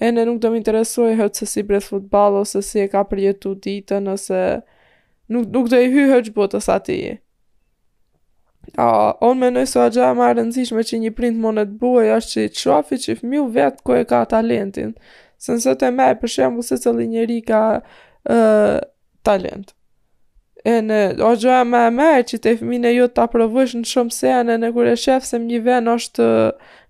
e 0.00 0.10
në 0.14 0.22
nuk 0.28 0.36
të 0.42 0.50
më 0.52 0.58
interesuaj 0.60 1.14
hëtë 1.18 1.40
se 1.42 1.46
si 1.52 1.62
bret 1.66 1.82
futbal 1.84 2.36
ose 2.42 2.60
si 2.62 2.78
e 2.84 2.88
ka 2.92 3.02
përjetu 3.10 3.56
ditën, 3.64 4.04
nëse 4.06 4.40
nuk, 5.32 5.48
nuk 5.50 5.70
të 5.72 5.80
i 5.86 5.88
hy 5.94 6.04
hëtë 6.12 6.28
që 6.28 6.34
botës 6.36 6.68
ati 6.70 6.98
e. 7.10 7.14
A, 8.78 8.86
on 9.24 9.40
me 9.40 9.48
nëjë 9.50 9.80
a 9.80 9.86
agja 9.88 10.10
e 10.12 10.18
ma 10.18 10.28
rëndësishme 10.36 10.84
që 10.86 11.00
një 11.04 11.14
print 11.18 11.40
më 11.42 11.54
në 11.56 11.64
të 11.80 11.94
është 12.18 12.34
që 12.36 12.44
i 12.46 12.52
të 12.52 12.62
shofi 12.62 13.00
që 13.04 13.10
i 13.10 13.18
fëmiu 13.22 13.46
vetë 13.56 13.82
ko 13.88 13.96
e 13.98 14.04
ka 14.10 14.22
talentin, 14.34 14.92
se 15.40 15.56
nëse 15.56 15.74
të 15.80 15.90
me 15.96 16.06
e 16.12 16.18
përshembu 16.20 16.64
se 16.66 16.78
cëllë 16.84 17.08
njëri 17.14 17.40
ka 17.48 17.62
uh, 17.80 18.78
talent. 19.26 19.74
E 20.68 20.82
në 20.84 21.02
agja 21.24 21.58
e 21.62 21.66
ma 21.70 21.86
e 21.88 21.92
me 21.96 22.10
e 22.20 22.24
që 22.28 22.38
i 22.52 22.58
fëmine 22.60 22.90
e 22.92 22.98
ju 23.00 23.06
të 23.10 23.24
aprovësh 23.24 23.74
në 23.80 23.88
shumë 23.88 24.14
se, 24.14 24.30
e 24.44 24.58
në 24.60 24.70
kure 24.76 24.92
shëfë 24.98 25.26
se 25.32 25.40
më 25.42 25.50
një 25.54 25.62
ven 25.66 25.92
është 25.96 26.30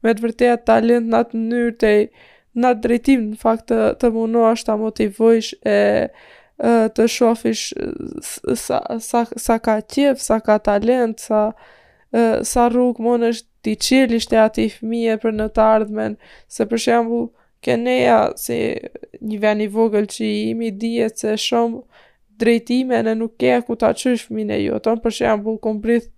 me 0.04 0.12
të 0.16 0.24
vërtet 0.26 0.66
talent 0.68 1.08
në 1.12 1.22
atë 1.22 1.40
mënyrë 1.40 1.74
të 1.80 1.90
i 1.98 2.02
uh, 2.04 2.26
në 2.62 2.72
drejtim, 2.82 3.24
në 3.34 3.38
fakt 3.40 3.68
të, 3.72 3.78
të 4.00 4.10
mundu 4.14 4.42
ashtë 4.48 4.70
të 4.72 4.76
motivojsh 4.82 5.52
e 5.68 5.80
të 6.98 7.04
shofish 7.14 7.66
sa, 8.58 8.80
sa, 9.08 9.20
sa 9.30 9.58
ka 9.62 9.76
qef, 9.86 10.18
sa 10.18 10.40
ka 10.42 10.56
talent, 10.66 11.20
sa, 11.22 11.44
sa 12.50 12.64
rrug 12.72 12.98
mund 13.04 13.28
është 13.28 13.46
t'i 13.62 13.74
qil, 13.82 14.16
e 14.18 14.40
ati 14.42 14.66
fmije 14.74 15.18
për 15.22 15.36
në 15.38 15.46
të 15.54 15.66
ardhmen, 15.76 16.16
se 16.50 16.66
për 16.70 16.82
shembu, 16.84 17.20
keneja 17.62 18.18
si 18.38 18.58
një 19.20 19.40
veni 19.44 19.66
vogël 19.74 20.06
që 20.10 20.24
i 20.26 20.42
imi 20.52 20.72
djetë 20.82 21.18
se 21.22 21.32
shumë 21.46 21.82
drejtime 22.42 23.00
në 23.06 23.14
nuk 23.22 23.32
ke 23.40 23.54
ku 23.66 23.74
ta 23.78 23.92
qysh 23.98 24.26
fmine 24.28 24.58
ju, 24.64 24.78
të 24.82 24.96
për 25.04 25.14
shembu, 25.20 25.56
kom 25.62 25.78
brith 25.82 26.10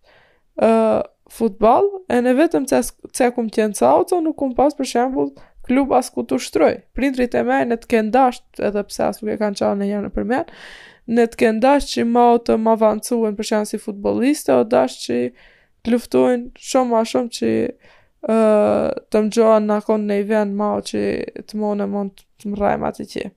uh, 0.64 1.00
futbal, 1.32 1.84
e 2.12 2.16
në 2.24 2.32
vetëm 2.40 2.64
që 2.72 2.80
e 3.28 3.30
kom 3.36 3.52
qenë 3.54 3.76
sa, 3.78 3.92
nuk 4.24 4.36
kom 4.40 4.52
pas 4.58 4.72
për 4.76 4.88
shembu, 4.94 5.28
të 5.36 5.48
klub 5.70 5.94
as 5.94 6.10
ku 6.10 6.24
të 6.26 6.38
ushtroj. 6.40 6.72
Prindrit 6.98 7.36
e 7.38 7.44
mej 7.46 7.68
në 7.70 7.76
të 7.78 7.88
këndasht, 7.92 8.46
edhe 8.66 8.82
pse 8.88 9.04
as 9.12 9.20
nuk 9.22 9.30
e 9.34 9.38
kanë 9.38 9.60
qanë 9.60 9.76
në 9.78 9.86
njërë 9.90 10.06
në 10.08 10.12
përmen, 10.16 10.50
në 11.14 11.26
të 11.30 11.38
këndasht 11.44 11.92
që 11.94 12.06
ma 12.10 12.24
të 12.46 12.56
ma 12.64 12.72
vancuën 12.80 13.36
për 13.38 13.48
shenë 13.52 13.68
si 13.70 13.78
futboliste, 13.84 14.56
o 14.56 14.66
dasht 14.66 15.04
që 15.06 15.18
të 15.84 15.94
luftojnë 15.94 16.64
shumë 16.70 16.90
ma 16.90 17.04
shumë 17.12 17.32
që 17.38 17.50
uh, 17.70 18.88
të 19.12 19.22
më 19.28 19.34
joan 19.36 19.70
në 19.70 19.76
akon 19.78 20.08
në 20.10 20.18
i 20.24 20.28
vend 20.32 20.58
ma 20.58 20.72
që 20.90 21.04
të 21.46 21.62
mone 21.62 21.86
mund 21.92 22.24
të 22.42 22.50
më 22.50 22.60
rajma 22.64 22.90
të 22.96 23.06
po 23.06 23.10
që. 23.14 23.28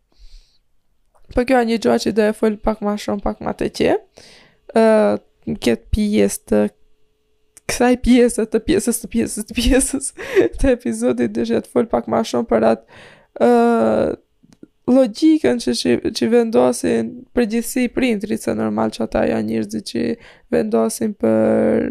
Për 1.37 1.47
kjo 1.49 1.59
e 1.61 1.69
një 1.69 1.79
gjohë 1.85 2.03
që 2.07 2.15
dhe 2.17 2.31
e 2.31 2.37
fol 2.39 2.57
pak 2.69 2.81
ma 2.85 2.97
shumë 3.05 3.25
pak 3.29 3.45
ma 3.45 3.53
të 3.57 3.69
që, 3.77 3.93
uh, 4.81 5.21
në 5.53 5.59
këtë 5.65 5.91
pjesë 5.93 6.47
të 6.49 6.65
kësaj 7.70 7.96
pjesë 8.05 8.46
të 8.53 8.60
pjesës 8.67 9.00
të 9.03 9.10
pjesës 9.13 9.46
të 9.48 9.58
pjesës 9.58 10.08
të 10.60 10.70
epizodit 10.77 11.34
dhe 11.36 11.46
që 11.48 11.62
të 11.65 11.72
folë 11.72 11.91
pak 11.91 12.10
ma 12.12 12.24
shumë 12.27 12.48
për 12.50 12.65
atë 12.70 13.46
uh, 13.48 14.08
logikën 14.91 15.62
që, 15.63 15.75
që, 15.79 15.93
që 16.12 16.32
vendosin 16.34 17.13
për 17.34 17.48
gjithësi 17.53 17.86
printrit, 17.96 18.41
se 18.43 18.55
normal 18.60 18.91
që 18.91 19.05
ata 19.05 19.24
janë 19.29 19.48
njërëzi 19.51 19.84
që 19.91 20.03
vendosin 20.51 21.13
për 21.24 21.88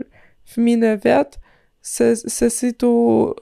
fëmine 0.52 0.92
vetë, 1.00 1.40
se, 1.82 2.12
se 2.28 2.50
si 2.52 2.74
tu 2.78 2.90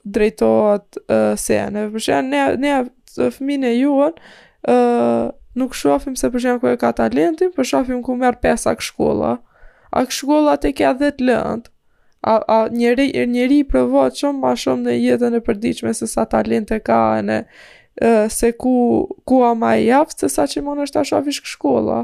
drejtohat 0.07 1.01
uh, 1.03 1.33
sene. 1.41 1.89
Për 1.93 2.05
shumë, 2.07 2.23
ne, 2.31 2.45
ne 2.71 3.27
fëmine 3.35 3.75
juon, 3.75 4.15
uh, 4.71 5.33
nuk 5.59 5.75
shofim 5.75 6.15
se 6.17 6.31
për 6.31 6.45
shumë 6.47 6.63
ku 6.63 6.71
e 6.71 6.79
ka 6.81 6.95
talentin, 7.03 7.51
për 7.51 7.65
po 7.65 7.67
shofim 7.67 8.05
ku 8.07 8.15
merë 8.23 8.39
pesa 8.47 8.71
kë 8.79 8.87
shkolla. 8.93 9.35
A 9.91 10.05
kështë 10.07 10.19
shkolla 10.21 10.55
të 10.63 10.71
kja 10.79 10.95
dhe 11.01 11.11
të 11.19 11.27
lëndë, 11.27 11.73
a, 12.21 12.41
a 12.49 12.57
njëri, 12.69 13.09
njëri 13.29 13.59
i 13.63 13.67
provohet 13.69 14.19
shumë 14.21 14.43
ma 14.45 14.53
shumë 14.59 14.85
në 14.89 14.97
jetën 15.01 15.37
e 15.39 15.45
përdiqme 15.45 15.93
se 15.97 16.07
sa 16.11 16.27
talente 16.29 16.77
ka 16.85 17.01
në 17.25 17.41
se 18.33 18.53
ku, 18.57 19.07
ku 19.29 19.41
a 19.45 19.55
ma 19.57 19.75
i 19.81 19.87
jafë 19.89 20.19
se 20.23 20.29
sa 20.35 20.45
që 20.49 20.63
mund 20.65 20.85
është 20.87 21.01
a 21.01 21.05
shofish 21.11 21.41
shkolla. 21.55 22.03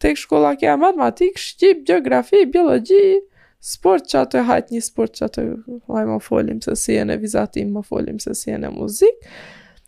Tek 0.00 0.18
shkolla 0.20 0.54
kja 0.60 0.74
matematik, 0.80 1.38
shqip, 1.40 1.82
geografi, 1.88 2.42
biologi, 2.48 3.20
sport 3.64 4.06
që 4.10 4.20
atë 4.22 4.42
hajt 4.48 4.72
një 4.72 4.82
sport 4.84 5.16
që 5.18 5.26
atë 5.28 5.44
hajt 5.92 6.10
më 6.12 6.18
folim 6.24 6.60
se 6.64 6.76
si 6.80 6.96
e 7.00 7.04
në 7.08 7.16
vizatim, 7.22 7.72
më 7.78 7.84
folim 7.88 8.20
se 8.22 8.36
si 8.36 8.52
e 8.52 8.60
në 8.60 8.70
muzik. 8.76 9.24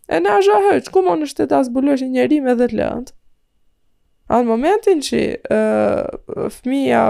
E 0.08 0.20
në 0.20 0.36
a 0.36 0.76
që 0.80 0.92
ku 0.92 1.04
mund 1.04 1.28
është 1.28 1.46
të 1.52 1.62
të 1.68 1.96
një 2.00 2.10
njeri 2.16 2.40
me 2.44 2.56
dhe 2.58 2.68
të 2.72 2.80
lëndë. 2.80 3.17
Në 4.28 4.38
momentin 4.44 4.98
që 5.00 5.20
uh, 5.48 6.48
fëmija 6.52 7.04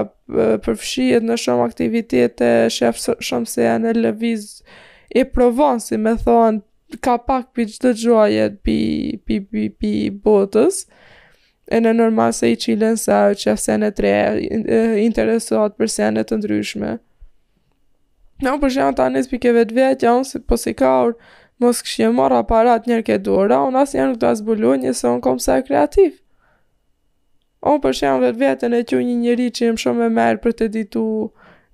përfshihet 0.63 1.25
në 1.27 1.37
shumë 1.43 1.65
aktivitete, 1.67 2.51
shef 2.71 3.01
shumë 3.27 3.51
se 3.51 3.73
në 3.83 3.95
lëviz 3.97 4.45
e 5.19 5.25
provon 5.35 5.81
si 5.83 5.99
më 5.99 6.13
thonë 6.23 7.01
ka 7.03 7.17
pak 7.27 7.49
për 7.57 7.73
çdo 7.75 7.91
gjë 8.23 8.47
bi 8.65 8.79
bi 9.27 9.41
bi 9.51 9.65
bi 9.83 9.93
botës. 10.29 10.85
E 11.69 11.81
në 11.83 11.97
normal 11.99 12.31
se 12.33 12.53
i 12.53 12.57
qilën 12.57 12.95
sa 12.97 13.19
që 13.37 13.51
afsene 13.57 13.91
tre 13.93 14.15
interesuat 15.03 15.75
për 15.77 15.91
senet 15.97 16.31
të 16.31 16.39
ndryshme. 16.41 16.95
Në 18.41 18.47
no, 18.47 18.55
përshënë 18.63 18.95
të 18.95 19.05
anës 19.05 19.29
për 19.29 19.43
këve 19.43 19.65
të 19.69 19.77
vetë, 19.77 20.07
ja 20.07 20.15
unë 20.23 20.41
po 20.49 20.57
si 20.57 20.73
ka 20.79 20.93
urë, 21.11 21.17
mos 21.61 21.83
këshje 21.85 22.13
marë 22.15 22.39
aparat 22.45 22.87
njërë 22.89 23.05
këtë 23.11 23.27
dora, 23.27 23.59
unë 23.67 23.83
asë 23.83 23.99
njërë 23.99 24.15
këtë 24.17 24.31
asë 24.33 24.47
bullu, 24.47 24.75
se 25.01 25.11
unë 25.11 25.23
kom 25.27 25.43
se 25.49 25.59
kreativë. 25.67 26.17
Unë 27.67 27.81
për 27.85 27.97
shemë 28.00 28.21
vetë 28.27 28.38
vetën 28.43 28.75
e 28.79 28.83
që 28.87 28.99
një 29.03 29.15
njëri 29.23 29.47
që 29.59 29.65
jem 29.67 29.79
shumë 29.83 30.07
e 30.07 30.11
merë 30.17 30.38
për 30.45 30.53
të 30.61 30.67
ditu 30.77 31.05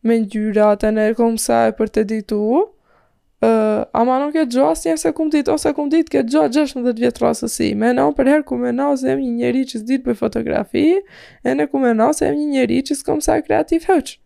me 0.08 0.16
njyra, 0.22 0.70
të 0.80 0.92
nërkom 0.96 1.34
saj 1.42 1.74
për 1.76 1.90
të 1.96 2.04
ditu, 2.12 2.38
uh, 2.64 3.84
ama 4.00 4.16
nuk 4.22 4.36
e 4.42 4.46
gjoa 4.54 4.70
si 4.80 4.88
e 4.92 4.96
se 5.02 5.12
kum 5.16 5.28
dit, 5.32 5.48
ose 5.52 5.72
kum 5.76 5.90
dit 5.92 6.08
ke 6.12 6.22
gjoa 6.28 6.48
16 6.56 6.96
vjetë 7.02 7.20
rrasësime, 7.22 7.76
Me 7.84 7.92
në 7.98 8.06
për 8.16 8.30
herë 8.32 8.46
ku 8.48 8.56
me 8.64 8.72
në 8.72 8.86
ose 8.94 9.08
jem 9.12 9.20
një 9.26 9.34
njëri 9.42 9.64
që 9.72 9.80
s'dit 9.82 10.04
për 10.06 10.18
fotografi, 10.22 10.86
e 11.44 11.50
në 11.58 11.68
ku 11.72 11.78
me 11.84 11.92
në 11.98 12.08
ose 12.14 12.26
jem 12.30 12.38
një 12.40 12.48
njëri 12.56 12.80
që 12.90 12.98
s'kom 13.02 13.20
saj 13.28 13.44
kreativ 13.48 13.84
heqë. 13.92 14.16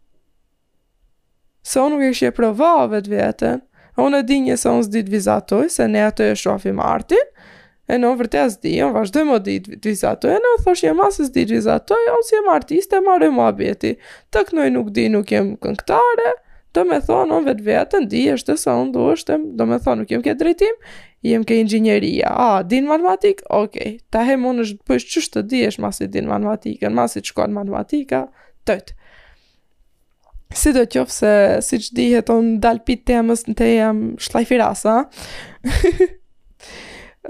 Se 1.67 1.81
unë 1.83 1.95
nuk 1.95 2.07
e 2.07 2.15
kështë 2.15 2.47
e 2.47 2.89
vetë 2.95 3.17
vetën, 3.17 3.61
unë 3.99 4.19
e 4.19 4.23
dinje 4.31 4.57
se 4.57 4.69
unë 4.71 4.87
s'dit 4.87 5.09
vizatoj, 5.11 5.67
se 5.69 5.89
ne 5.91 6.07
ato 6.07 6.23
e 6.23 6.35
artin, 6.95 7.27
E 7.89 7.97
në 7.97 8.09
vërte 8.21 8.41
as 8.43 8.59
di, 8.61 8.75
në 8.75 8.83
jo, 8.83 8.89
vazhdoj 8.99 9.23
më 9.25 9.37
di 9.47 9.55
vizatoj, 9.87 10.35
e 10.35 10.41
në 10.45 10.51
thosh 10.65 10.83
jem 10.85 10.99
as 11.01 11.17
as 11.25 11.31
di 11.33 11.47
vizatoj, 11.49 12.01
jo, 12.05 12.17
unë 12.19 12.27
si 12.29 12.35
jem 12.37 12.51
artiste, 12.53 12.99
e 12.99 13.01
më 13.33 13.47
abjeti. 13.47 13.95
Të 14.35 14.43
kënoj 14.51 14.67
nuk 14.75 14.91
di, 14.99 15.07
nuk 15.15 15.33
jam 15.35 15.55
këngëtare. 15.67 16.35
do 16.77 16.83
me 16.85 16.99
thonë, 17.01 17.33
unë 17.33 17.47
vetë 17.49 17.65
vetën, 17.65 18.05
di, 18.13 18.21
është 18.31 18.53
të 18.53 18.55
sa 18.61 18.75
unë 18.79 18.93
du 18.93 19.05
është, 19.11 19.39
do 19.59 19.65
me 19.67 19.79
thonë, 19.83 20.03
nuk 20.03 20.11
jam 20.13 20.21
ke 20.23 20.35
drejtim, 20.39 20.75
jam 21.27 21.43
ke 21.49 21.57
inxinjeria. 21.65 22.29
A, 22.29 22.63
din 22.63 22.87
matematik? 22.87 23.41
Okej, 23.49 23.65
okay. 23.65 23.97
ta 24.13 24.21
he 24.29 24.37
më 24.39 24.53
në 24.59 24.67
shëtë 24.69 24.85
qështë 24.85 25.33
po 25.33 25.39
të 25.39 25.43
di, 25.51 25.63
është 25.71 25.85
masit 25.87 26.13
din 26.15 26.29
matematikën, 26.29 26.95
masit 26.95 27.27
shkon 27.33 27.57
matematika, 27.57 28.21
tëjtë. 28.69 28.95
Si 30.55 30.75
do 30.77 30.85
qofë 30.93 31.17
se, 31.19 31.35
si 31.71 31.81
që 31.87 31.99
dihet, 31.99 32.31
unë 32.37 32.61
dalpit 32.63 33.03
të 33.09 33.17
jam, 33.17 33.35
të 33.49 33.73
jam 33.73 34.05
shlajfirasa, 34.29 35.01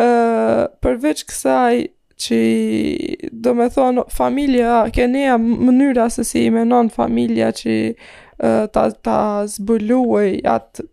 përveç 0.01 1.23
kësaj 1.29 1.79
që 2.23 2.37
do 3.45 3.53
me 3.55 3.67
thonë 3.75 4.05
familja 4.15 4.77
ke 4.95 5.07
mënyra 5.11 6.09
se 6.11 6.25
si 6.27 6.45
i 6.47 6.51
menon 6.55 6.89
familja 6.95 7.53
që 7.55 7.77
ta, 8.73 8.85
ta 9.05 9.21
zbëlluaj 9.55 10.31
atë 10.51 10.87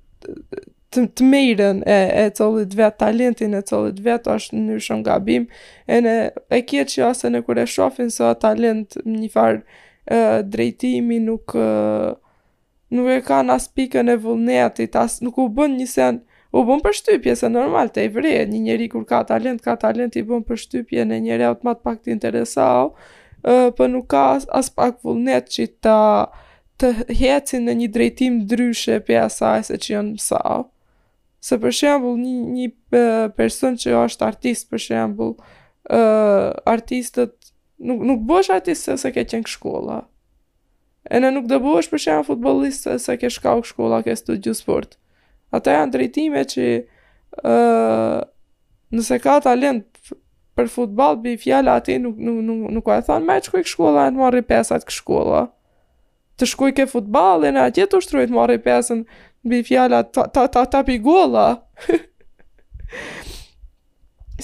të, 0.89 1.05
të 1.11 1.27
mejrën 1.27 1.79
e, 1.83 1.97
e 2.25 2.27
cëllit 2.37 2.73
vetë 2.77 2.97
talentin 3.01 3.53
e 3.53 3.61
cëllit 3.69 4.01
vetë 4.05 4.35
është 4.37 4.61
në 4.61 4.77
shumë 4.85 5.05
gabim 5.05 5.45
e, 5.91 5.99
ne, 6.05 6.15
e 6.55 6.61
kje 6.65 6.85
që 6.93 7.05
ose 7.09 7.29
në 7.33 7.43
kure 7.45 7.65
shofin 7.69 8.09
së 8.13 8.31
talent 8.41 8.97
një 9.05 9.29
farë 9.33 10.45
drejtimi 10.45 11.17
nuk 11.25 11.55
nuk 12.93 13.11
e 13.11 13.19
ka 13.25 13.39
në 13.43 13.55
aspikën 13.57 14.13
e 14.13 14.17
vullnetit 14.21 14.95
as, 15.01 15.19
nuk 15.25 15.39
u 15.41 15.47
bën 15.57 15.73
një 15.79 15.87
sen 15.89 16.19
uh, 16.21 16.25
u 16.57 16.63
bën 16.63 16.79
përshtypje 16.85 17.33
se 17.35 17.49
normal 17.51 17.89
të 17.91 18.03
i 18.05 18.09
vret 18.15 18.51
një 18.51 18.59
njeri 18.67 18.85
kur 18.91 19.03
ka 19.09 19.21
talent, 19.27 19.59
ka 19.65 19.73
talent 19.81 20.15
i 20.15 20.21
bën 20.23 20.43
përshtypje 20.47 21.03
në 21.09 21.17
njëri 21.27 21.47
atë 21.49 21.67
matë 21.67 21.83
pak 21.83 21.97
të 22.05 22.13
interesau, 22.15 22.93
për 23.43 23.73
po 23.77 23.87
nuk 23.91 24.05
ka 24.13 24.21
as 24.59 24.69
pak 24.77 25.01
vullnet 25.03 25.49
që 25.51 25.65
ta 25.83 25.99
të 26.79 26.93
hecin 27.19 27.67
në 27.67 27.75
një 27.81 27.89
drejtim 27.97 28.39
ndryshe 28.45 29.01
për 29.07 29.19
asaj 29.25 29.65
se 29.67 29.81
që 29.83 29.93
janë 29.97 30.13
mësau. 30.15 30.63
Se 31.45 31.59
për 31.61 31.75
shembul, 31.77 32.15
një, 32.23 32.33
një 32.55 33.29
person 33.37 33.75
që 33.81 33.91
është 34.05 34.25
artist, 34.29 34.67
për 34.71 34.81
shembul, 34.85 35.35
uh, 35.91 36.49
artistët, 36.71 37.35
nuk, 37.79 37.99
nuk 38.09 38.23
bësh 38.31 38.51
artist 38.55 38.87
se 38.87 38.95
se 39.03 39.11
ke 39.15 39.27
qenë 39.33 39.51
shkolla. 39.57 39.99
E 41.11 41.19
në 41.21 41.35
nuk 41.35 41.51
dë 41.51 41.59
bësh 41.67 41.91
për 41.91 42.05
shembul 42.07 42.29
futbolist 42.31 42.87
se 42.87 42.95
se 43.07 43.17
ke 43.21 43.29
shkau 43.29 43.63
shkolla, 43.67 43.99
ke 44.07 44.15
studiu 44.15 44.55
sport 44.55 44.95
ata 45.53 45.75
janë 45.79 45.93
drejtime 45.93 46.45
që 46.49 46.67
uh, 47.45 48.21
nëse 48.95 49.19
ka 49.23 49.37
talent 49.45 49.85
për 50.55 50.69
futboll, 50.71 51.17
bi 51.19 51.33
fjala 51.41 51.77
atë 51.81 51.97
nuk 51.99 52.15
nuk 52.17 52.39
nuk 52.47 52.61
nuk 52.77 52.89
e 52.95 52.99
thon 53.03 53.25
më 53.27 53.39
çkoj 53.49 53.63
kë 53.65 53.73
shkolla, 53.73 54.05
të 54.13 54.21
marrë 54.21 54.41
pesat 54.47 54.85
kë 54.87 54.95
shkolla. 54.95 55.41
Të 56.39 56.47
shkoj 56.51 56.69
ke 56.75 56.85
futbollin, 56.91 57.57
atje 57.59 57.85
të 57.91 57.99
ushtrohet 57.99 58.31
marrë 58.31 58.55
pesën 58.63 59.01
bi 59.47 59.59
fjala 59.67 60.01
ta 60.07 60.23
ta 60.31 60.45
ta, 60.71 60.81
pi 60.87 60.95
golla. 61.03 61.47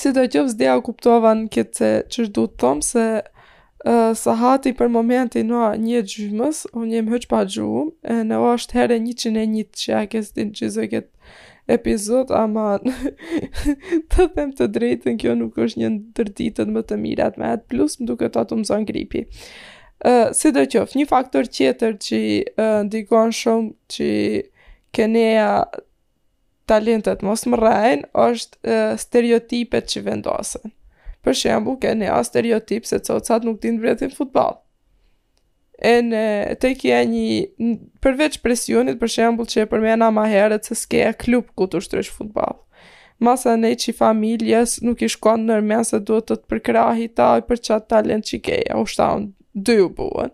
si 0.02 0.12
do 0.16 0.24
të 0.24 0.28
qoftë 0.36 0.60
dhe 0.60 0.76
kuptova 0.84 1.32
në 1.36 1.48
këtë 1.54 1.92
çështë 2.12 2.36
do 2.36 2.46
të 2.48 2.62
them 2.62 2.84
se 2.92 3.06
sa 4.16 4.34
hati 4.36 4.74
për 4.78 4.90
momenti 4.94 5.42
në 5.44 5.62
a 5.72 5.72
një 5.80 6.02
gjymës, 6.10 6.66
unë 6.78 6.94
jem 7.00 7.08
hëq 7.10 7.26
pa 7.32 7.44
gjuhëm, 7.50 7.88
e 8.14 8.18
në 8.30 8.40
është 8.54 8.78
herë 8.78 8.98
një 9.02 9.14
që 9.22 9.32
në 9.34 9.46
një 9.54 9.64
që 9.82 9.96
a 9.98 10.02
kësë 10.12 10.46
që 10.60 10.70
zë 10.76 10.86
këtë 10.92 11.36
epizod, 11.72 12.34
ama 12.36 12.66
të 14.12 14.28
them 14.36 14.52
të 14.58 14.68
drejtën, 14.76 15.18
kjo 15.22 15.34
nuk 15.40 15.58
është 15.66 15.82
një 15.82 15.92
ndërditët 15.98 16.72
më 16.76 16.84
të 16.92 16.98
mirat 17.02 17.40
me 17.42 17.54
atë 17.56 17.70
plus, 17.74 17.98
më 18.00 18.10
duke 18.12 18.30
të 18.34 18.44
atë 18.44 18.58
më 18.60 18.68
zonë 18.70 18.90
gripi. 18.90 19.24
Uh, 20.02 20.28
si 20.36 20.50
dhe 20.54 20.64
qëfë, 20.74 20.98
një 20.98 21.06
faktor 21.10 21.50
tjetër 21.54 21.98
që 22.02 22.20
uh, 22.22 22.84
ndikon 22.88 23.34
shumë 23.38 23.96
që 23.96 24.12
keneja 24.98 25.50
talentet 26.70 27.24
mos 27.26 27.46
më 27.50 27.58
rajnë, 27.64 28.10
është 28.30 28.62
uh, 28.68 28.94
stereotipet 29.02 29.90
që 29.94 30.06
vendosën 30.10 30.74
për 31.26 31.38
shembull 31.38 31.78
kanë 31.82 32.10
as 32.12 32.30
stereotip 32.32 32.88
se 32.90 33.00
çocat 33.06 33.46
nuk 33.46 33.60
dinë 33.64 33.82
vërtet 33.84 34.14
në 34.14 34.18
futboll. 34.18 34.58
E 35.82 35.94
në 36.06 36.22
të 36.62 36.74
i 36.90 37.06
një 37.12 37.72
përveç 38.06 38.40
presionit, 38.44 39.00
për 39.02 39.08
shembull 39.10 39.50
që 39.50 39.64
e 39.64 39.70
përmena 39.72 40.12
ma 40.14 40.28
herët 40.30 40.68
se 40.70 40.76
s'ke 40.78 41.12
klub 41.18 41.48
ku 41.58 41.66
të 41.68 41.82
shtrysh 41.82 42.12
futbol. 42.14 42.60
Masa 43.22 43.56
ne 43.58 43.74
që 43.78 43.90
i 43.92 43.98
familjes 43.98 44.80
nuk 44.86 45.02
i 45.06 45.10
shkon 45.10 45.44
nërmen 45.46 45.84
se 45.86 46.00
duhet 46.00 46.28
të 46.30 46.36
të 46.42 46.48
përkrahi 46.50 47.08
ta 47.18 47.32
i 47.42 47.46
për 47.46 47.62
qatë 47.68 47.90
talent 47.90 48.26
që 48.30 48.38
i 48.38 48.42
keja, 48.48 48.78
u 48.82 48.86
shtaun 48.90 49.32
dy 49.68 49.78
u 49.84 49.90
buën. 49.92 50.30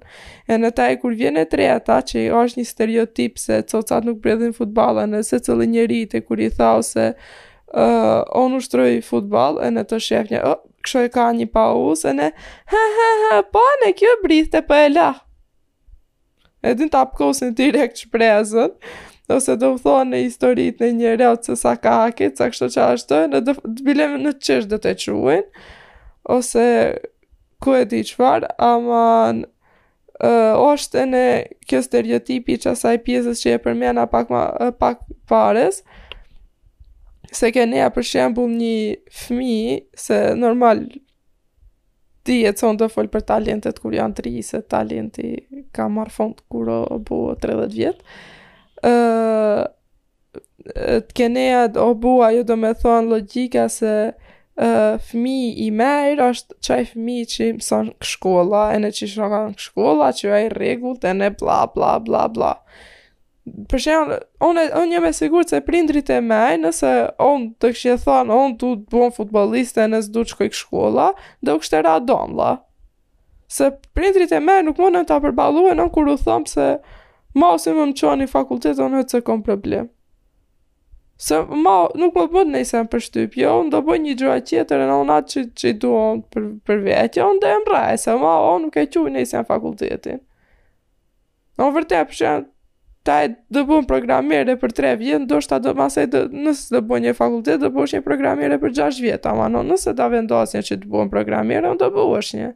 E 0.52 0.56
në 0.62 0.69
ta 0.78 0.86
kur 1.02 1.12
vjen 1.17 1.39
tre 1.52 1.67
ata 1.73 2.02
që 2.06 2.28
është 2.41 2.60
një 2.62 2.65
stereotip 2.69 3.39
se 3.41 3.60
të 3.71 4.02
nuk 4.06 4.19
bredhin 4.23 4.56
futbala 4.56 5.04
në 5.10 5.23
se 5.32 5.39
cëllë 5.47 5.67
njerit 5.71 6.15
kur 6.28 6.39
i 6.39 6.50
thau 6.60 6.84
se 6.84 7.12
uh, 7.15 8.21
onu 8.38 8.60
shtrysh 8.63 9.08
futbol 9.10 9.60
e 9.67 9.71
në 9.73 9.84
të 9.89 10.00
shef 10.04 10.32
një, 10.32 10.43
oh, 10.47 10.62
kështu 10.88 11.06
e 11.08 11.13
ka 11.13 11.26
një 11.36 11.50
pauzë 11.56 12.13
ne. 12.17 12.30
Ha 12.73 12.84
ha 13.00 13.10
ha, 13.28 13.38
po 13.52 13.63
ne 13.84 13.91
kjo 13.97 14.15
brithte 14.23 14.63
po 14.65 14.78
e 14.86 14.89
la. 14.93 15.10
E 16.63 16.73
din 16.78 16.89
ta 16.93 17.04
pkosin 17.08 17.54
direkt 17.58 18.00
shprezën, 18.04 18.71
ose 19.34 19.58
do 19.62 19.73
të 19.76 19.84
thonë 19.84 20.13
në 20.13 20.21
historitë 20.23 20.88
e 20.88 20.95
një 21.02 21.12
rrot 21.19 21.45
se 21.50 21.56
sa 21.60 21.76
ka 21.82 21.97
hake, 22.06 22.32
sa 22.39 22.47
kështë 22.54 22.69
që 22.76 22.86
ashtu, 22.93 23.19
ne 23.34 23.43
në 23.43 23.56
të 23.67 23.78
bilem 23.88 24.15
në 24.23 24.34
çës 24.47 24.65
do 24.71 24.80
të 24.84 24.95
çuin. 25.04 25.45
Ose 26.38 26.65
ku 27.63 27.76
e 27.76 27.86
di 27.91 28.04
çfar, 28.12 28.47
ama 28.71 29.04
Uh, 30.17 30.56
o 30.58 30.71
është 30.73 30.97
e 30.97 31.02
në 31.06 31.26
kjo 31.69 31.78
stereotipi 31.86 32.56
që 32.58 32.71
asaj 32.71 32.95
pjesës 33.06 33.38
që 33.43 33.52
e 33.54 33.60
përmena 33.62 34.08
pak, 34.10 34.32
ma, 34.34 34.47
pak 34.82 35.04
pares, 35.30 35.84
se 37.31 37.49
ke 37.53 37.65
nea 37.67 37.89
për 37.93 38.05
shembul 38.09 38.49
një 38.51 38.77
fmi, 39.11 39.83
se 39.99 40.19
normal 40.39 40.83
ti 42.27 42.41
e 42.43 42.51
të 42.51 42.59
sonë 42.63 42.81
të 42.81 42.89
folë 42.91 43.11
për 43.13 43.23
talentet 43.31 43.79
kur 43.79 43.95
janë 43.95 44.17
tri, 44.19 44.33
se 44.43 44.61
talenti 44.67 45.33
ka 45.75 45.87
marë 45.91 46.13
fond 46.15 46.41
kur 46.51 46.71
o 46.75 46.81
bu 47.03 47.21
30 47.41 47.75
vjetë, 47.75 48.15
të 50.75 51.15
ke 51.15 51.27
o 51.81 51.89
bu 51.97 52.17
ajo 52.27 52.43
do 52.47 52.57
me 52.59 52.73
thonë 52.75 53.09
logika 53.09 53.67
se 53.71 53.93
uh, 54.11 54.93
fmi 55.11 55.37
i 55.65 55.69
mejrë, 55.73 56.27
është 56.35 56.59
qaj 56.67 56.81
fmi 56.91 57.21
që 57.31 57.49
sonë 57.63 57.93
mësën 57.93 58.11
shkolla, 58.11 58.65
e 58.75 58.81
në 58.83 58.91
që 58.99 59.09
shkolla, 59.67 60.09
që 60.19 60.35
e 60.35 60.45
regullë, 60.55 61.03
e 61.07 61.15
ne 61.23 61.31
bla 61.31 61.63
bla 61.73 61.97
bla 61.99 62.27
bla. 62.27 62.27
bla 62.33 62.53
për 63.71 63.79
shembull, 63.83 64.21
unë 64.43 64.63
unë 64.81 64.97
jam 64.97 65.05
e 65.07 65.12
sigurt 65.15 65.51
se 65.53 65.62
prindrit 65.65 66.10
e 66.12 66.17
mej, 66.23 66.57
nëse 66.65 66.91
on 67.23 67.45
të 67.62 67.71
kishë 67.75 67.95
thënë 68.03 68.33
on 68.36 68.55
tu 68.62 68.73
të 68.81 68.88
bën 68.97 69.13
futbolliste 69.15 69.86
nëse 69.91 70.12
du 70.13 70.23
të 70.25 70.33
shkoj 70.36 70.49
në 70.51 70.60
shkolla, 70.62 71.05
do 71.41 71.53
të 71.55 71.62
kishte 71.63 71.81
radomlla. 71.88 72.49
Se 73.51 73.69
prindrit 73.95 74.31
e 74.36 74.39
mej 74.43 74.65
nuk 74.67 74.79
mundën 74.81 75.07
ta 75.07 75.19
përballuen 75.23 75.79
on 75.79 75.91
kur 75.95 76.10
u 76.12 76.17
thëm 76.19 76.47
se 76.49 76.67
mos 77.39 77.67
më 77.69 77.77
më 77.77 77.93
çoni 78.01 78.27
fakultet 78.31 78.79
on 78.83 78.97
se 79.07 79.21
kom 79.21 79.43
problem. 79.45 79.88
Se 81.17 81.39
ma 81.63 81.88
nuk 81.97 82.13
më 82.19 82.27
bëtë 82.33 82.51
nëjse 82.53 82.81
për 82.83 82.89
përshtyp, 82.93 83.38
jo, 83.41 83.55
unë 83.63 83.71
do 83.73 83.79
bëj 83.88 84.01
një 84.03 84.17
gjëra 84.19 84.41
tjetër 84.51 84.83
e 84.83 84.89
në 84.91 84.97
unë 85.03 85.15
atë 85.15 85.29
që, 85.33 85.41
që 85.57 85.71
i 85.73 85.77
duon 85.81 86.19
për, 86.33 86.45
për 86.67 86.83
vetë, 86.86 87.23
unë 87.25 87.41
dhe 87.71 87.86
se 88.03 88.17
ma 88.21 88.36
unë 88.51 88.67
nuk 88.67 88.77
e 88.77 88.86
quj 88.91 89.13
nëjse 89.15 89.39
më 89.41 89.49
fakultetin. 89.49 90.19
Në 91.57 91.71
vërte, 91.73 92.03
përshemë, 92.12 92.43
ta 93.07 93.17
e 93.23 93.29
dhe 93.55 93.63
bën 93.67 93.85
programere 93.87 94.57
për 94.59 94.73
3 94.81 94.93
vjetë, 95.01 95.25
do 95.29 95.37
shta 95.43 95.59
dhe 95.63 95.71
mase 95.79 96.03
dhe 96.13 96.23
nësë 96.33 96.79
dhe 96.89 96.99
një 97.05 97.13
fakultet 97.17 97.61
dhe 97.63 97.69
bësh 97.73 97.95
një 97.97 98.03
programere 98.07 98.57
për 98.61 98.73
6 98.81 98.99
vjetë, 99.05 99.31
ama 99.31 99.63
nëse 99.71 99.93
da 99.97 100.09
vendas 100.11 100.53
një 100.57 100.63
që 100.67 100.79
të 100.83 100.91
bën 100.93 101.11
programere, 101.13 101.71
në 101.71 101.77
dhe 101.81 102.07
një. 102.41 102.49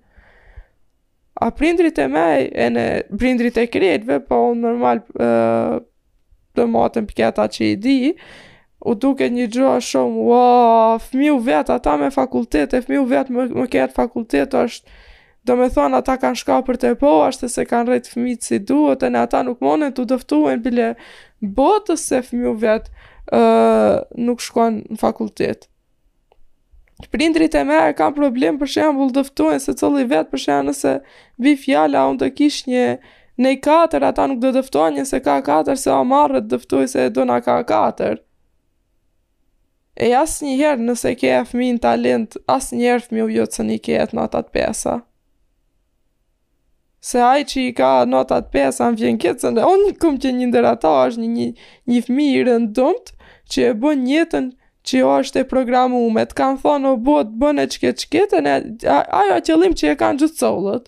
A 1.41 1.47
prindrit 1.57 1.97
e 2.03 2.07
me, 2.11 2.27
e 2.45 2.65
në 2.75 2.83
prindrit 3.17 3.57
e 3.57 3.63
kretve, 3.73 4.19
po 4.29 4.41
normal 4.53 4.99
uh, 5.17 5.79
të 6.57 6.67
matën 6.69 7.07
pëketa 7.09 7.47
që 7.55 7.69
i 7.71 7.75
di, 7.85 7.95
u 8.85 8.93
duke 8.97 9.29
një 9.31 9.47
gjoa 9.55 9.77
shumë, 9.87 10.25
wow, 10.27 10.99
fmiu 11.07 11.39
vetë 11.45 11.77
ata 11.79 11.95
me 12.01 12.11
fakultet, 12.13 12.75
e 12.77 12.83
fmiu 12.85 13.07
vetë 13.09 13.37
më, 13.39 13.47
më 13.55 13.65
ketë 13.73 13.97
fakultet, 13.97 14.53
është, 14.61 14.85
do 15.45 15.55
me 15.57 15.67
thonë 15.73 15.97
ata 16.01 16.15
kanë 16.21 16.37
shka 16.41 16.59
për 16.67 16.77
të 16.83 16.89
po, 17.01 17.11
ashtë 17.25 17.47
se 17.49 17.63
kanë 17.69 17.93
rejtë 17.95 18.11
fëmijët 18.13 18.45
si 18.45 18.59
duhet, 18.71 19.01
e 19.01 19.09
në 19.09 19.23
ata 19.25 19.39
nuk 19.47 19.61
monen 19.65 19.93
të 19.97 20.05
dëftuen 20.13 20.61
bile 20.65 20.91
botës 21.57 22.03
se 22.11 22.19
fëmiju 22.27 22.51
vetë 22.61 22.93
uh, 23.33 23.95
nuk 24.27 24.43
shkojnë 24.45 24.83
në 24.93 24.99
fakultet. 25.01 25.67
Prindrit 27.09 27.55
e 27.57 27.63
me 27.65 27.79
e 27.89 27.95
kam 27.97 28.13
problem 28.13 28.59
për 28.61 28.69
shembul 28.75 29.09
dëftuen 29.15 29.57
se 29.63 29.73
cëllë 29.79 30.03
i 30.03 30.09
vetë 30.11 30.29
për 30.35 30.43
shembul 30.43 30.69
nëse 30.69 30.93
vi 31.45 31.55
fjalla 31.57 32.03
unë 32.11 32.21
të 32.21 32.29
kish 32.37 32.59
një 32.69 32.85
ne 33.41 33.55
4, 33.57 33.57
katër, 33.65 34.05
ata 34.11 34.27
nuk 34.29 34.43
do 34.43 34.51
dëftuen 34.59 34.99
njëse 34.99 35.17
ka 35.25 35.39
katër, 35.47 35.79
se 35.81 35.89
o 35.95 36.03
marrët 36.05 36.51
dëftuen 36.53 36.89
se 36.91 37.07
do 37.17 37.25
nga 37.25 37.39
ka 37.47 37.57
katër. 37.73 38.19
E 39.97 40.13
asë 40.21 40.51
njëherë 40.51 40.83
nëse 40.85 41.15
ke 41.17 41.33
e 41.33 41.41
fmi 41.49 41.71
në 41.73 41.81
talent, 41.87 42.37
asë 42.45 42.77
njëherë 42.77 43.07
fmi 43.07 43.23
u 43.25 43.31
jo 43.39 43.47
se 43.49 43.65
një 43.71 43.79
ketë 43.89 44.17
në 44.19 44.27
atat 44.29 44.53
pesa 44.53 45.01
se 47.01 47.19
ai 47.21 47.43
që 47.43 47.61
i 47.69 47.73
ka 47.77 47.89
notat 48.09 48.51
5 48.53 48.77
janë 48.83 48.99
vjen 49.01 49.15
këtë 49.21 49.43
se 49.47 49.63
unë 49.67 49.93
kam 50.01 50.19
që 50.21 50.31
një 50.37 50.47
ndër 50.51 50.67
ato 50.71 50.91
është 51.07 51.25
një 51.25 51.29
një, 51.35 51.45
një 51.89 52.01
fëmijë 52.07 52.33
i 52.37 52.41
rëndomt 52.49 53.09
që 53.53 53.63
e 53.69 53.73
bën 53.81 54.03
jetën 54.11 54.49
që 54.87 54.99
jo 55.01 55.09
është 55.21 55.41
e 55.41 55.47
programu 55.49 56.01
me 56.13 56.25
të 56.29 56.37
kanë 56.37 56.61
thonë 56.61 56.91
o 56.91 56.99
bot 57.07 57.31
bën 57.41 57.61
e 57.63 57.67
çket 57.73 58.03
çketën 58.03 58.45
ajo 58.53 59.39
qëllim 59.47 59.73
që 59.79 59.93
e 59.93 59.95
kanë 60.01 60.21
gjithë 60.21 60.41
sollët 60.43 60.85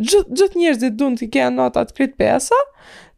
gjithë 0.00 0.38
gjith 0.40 0.56
njerëzit 0.62 0.96
duan 1.00 1.18
të 1.20 1.28
kenë 1.36 1.56
nota 1.60 1.84
të 1.90 1.96
krijt 1.98 2.16
5 2.24 2.48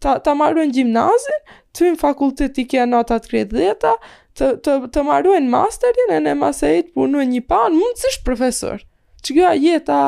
ta 0.03 0.17
ta 0.27 0.35
marrën 0.41 0.75
gjimnazi 0.75 1.39
të 1.75 1.89
hyn 1.89 2.01
fakultet 2.03 2.57
të 2.59 2.67
kenë 2.75 2.91
nota 2.97 3.21
të 3.23 3.31
krijt 3.35 3.55
10 3.55 3.79
të 3.87 3.97
të 4.67 4.75
të, 4.93 5.03
marrën 5.07 5.47
masterin 5.55 6.11
e 6.13 6.19
në 6.27 6.35
masë 6.43 6.75
të 6.89 6.93
punojnë 6.99 7.33
një 7.37 7.47
pan 7.51 7.73
mund 7.79 8.03
sish 8.03 8.19
profesor 8.27 8.83
çka 9.23 9.55
jeta 9.63 10.03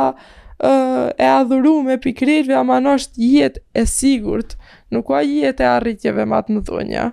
e 1.18 1.24
adhuru 1.24 1.82
me 1.86 1.98
pikrirve, 2.00 2.54
ama 2.58 2.78
në 2.82 2.94
është 2.98 3.22
jet 3.28 3.60
e 3.78 3.84
sigurt, 3.86 4.56
nuk 4.90 5.06
ka 5.12 5.20
jet 5.22 5.60
e 5.62 5.66
arritjeve 5.70 6.24
ma 6.26 6.40
të 6.42 6.56
më 6.56 6.62
dhënja. 6.66 7.04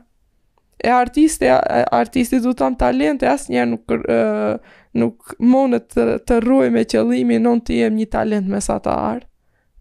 E 0.86 0.90
artisti, 0.92 1.48
artisti 1.50 2.40
du 2.44 2.52
të 2.52 2.60
tam 2.64 2.76
talent, 2.78 3.24
e 3.24 3.30
asë 3.36 3.54
njerë 3.54 3.70
nuk, 3.74 3.94
nuk 5.02 5.36
monë 5.40 5.80
të, 5.92 6.08
të 6.28 6.40
ruaj 6.46 6.72
me 6.74 6.84
qëllimi, 6.90 7.38
nën 7.42 7.62
të 7.66 7.80
jem 7.84 7.98
një 8.02 8.10
talent 8.18 8.50
me 8.52 8.62
sa 8.62 8.80
arë. 8.82 9.26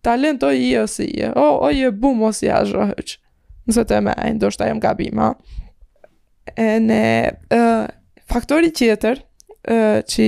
Talent 0.05 0.43
o 0.45 0.51
i 0.53 0.75
e 0.77 0.83
o 0.83 0.87
si 0.89 1.07
e, 1.25 1.31
o, 1.33 1.47
o 1.65 1.69
i 1.73 1.81
e 1.87 1.91
bum 1.91 2.23
o 2.29 2.33
si 2.37 2.51
a 2.53 2.61
zhëhëq, 2.69 3.15
nëse 3.67 3.85
të 3.89 4.03
me 4.05 4.13
e, 4.21 4.33
ndo 4.37 4.51
shta 4.53 4.69
jem 4.69 4.77
më 4.77 4.85
gabima. 4.85 5.31
E 6.53 6.75
ne, 6.77 7.33
faktori 8.29 8.69
qeter, 8.77 9.25
që 9.65 10.27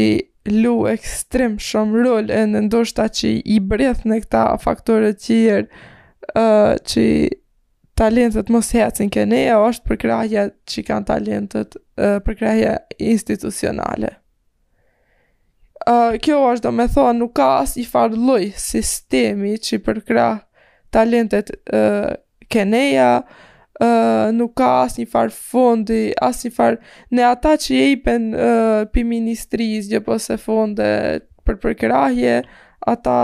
lu 0.50 0.74
ekstrem 0.90 1.56
shumë 1.62 2.02
rol 2.06 2.28
e 2.32 2.42
në 2.50 2.60
ndoshta 2.68 3.08
që 3.16 3.30
i 3.42 3.58
breth 3.64 4.04
në 4.06 4.18
këta 4.24 4.42
faktore 4.62 5.14
tjerë 5.18 5.66
uh, 5.66 6.76
që 6.82 7.02
er, 7.02 7.34
talentet 7.96 8.50
mos 8.52 8.68
hecin 8.76 9.08
këne 9.08 9.38
e 9.46 9.52
është 9.56 9.88
përkrahja 9.88 10.42
që 10.68 10.82
kanë 10.84 11.06
talentet 11.08 11.78
uh, 11.78 12.18
përkrahja 12.26 12.74
institucionale. 13.00 14.10
Uh, 15.88 16.18
kjo 16.20 16.42
është 16.50 16.66
do 16.66 16.74
me 16.76 16.86
thoa 16.92 17.14
nuk 17.16 17.32
ka 17.38 17.46
as 17.62 17.72
i 17.80 17.86
farloj 17.88 18.50
sistemi 18.60 19.54
që 19.56 19.80
përkra 19.86 20.26
talentet 20.92 21.54
uh, 21.72 22.12
keneja, 22.52 23.14
uh, 23.82 24.28
nuk 24.36 24.54
ka 24.58 24.68
asnjë 24.84 25.04
një 25.04 25.10
farë 25.12 25.34
fondi, 25.36 26.02
asnjë 26.24 26.50
një 26.52 26.56
farë, 26.56 26.78
ne 27.18 27.24
ata 27.28 27.54
që 27.62 27.72
je 27.78 27.88
i 27.92 27.96
pen 28.02 28.28
uh, 28.34 28.82
pi 28.92 29.04
ministris, 29.06 29.90
gjë 29.90 30.02
po 30.06 30.18
se 30.22 30.38
fonde 30.40 30.86
për 31.46 31.58
përkërahje, 31.62 32.36
ata 32.90 33.16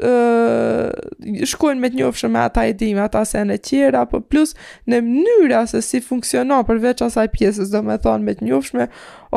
uh, 0.00 1.06
shkojnë 1.50 1.80
me 1.82 1.90
të 1.92 2.00
njofshë 2.00 2.30
me 2.34 2.42
ata 2.46 2.64
edime, 2.70 3.04
ata 3.04 3.24
se 3.28 3.44
në 3.46 3.58
tjera, 3.68 4.06
po 4.10 4.20
plus 4.20 4.56
në 4.90 5.02
mënyra 5.06 5.64
se 5.70 5.82
si 5.86 6.00
funksionon 6.04 6.66
përveç 6.68 7.04
asaj 7.06 7.28
pjesës, 7.36 7.70
do 7.74 7.82
me 7.86 7.98
thonë 8.02 8.26
me 8.26 8.36
të 8.38 8.48
njofshme, 8.50 8.88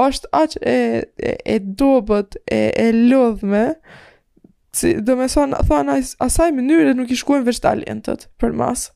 është 0.08 0.34
aqë 0.44 0.62
e, 0.74 0.78
e, 1.18 1.36
e 1.56 1.58
dobet, 1.60 2.40
e, 2.48 2.70
e 2.78 2.90
lodhme, 3.02 3.66
si, 4.76 4.94
do 5.02 5.18
me 5.18 5.28
thonë, 5.32 5.66
thonë 5.70 6.00
asaj 6.26 6.50
mënyre 6.56 6.96
nuk 6.98 7.12
i 7.14 7.20
shkojnë 7.22 7.46
veç 7.50 7.62
talentët 7.68 8.30
për 8.40 8.56
masë. 8.64 8.94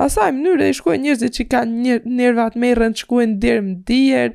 Asaj 0.00 0.30
mënyrë 0.34 0.66
e 0.66 0.70
i 0.72 0.76
shkuen 0.76 1.02
njërëzit 1.04 1.34
që 1.38 1.44
kanë 1.52 1.92
njërëvat 2.18 2.56
me 2.58 2.70
rëndë 2.74 3.02
shkuen 3.04 3.36
dirë 3.42 3.64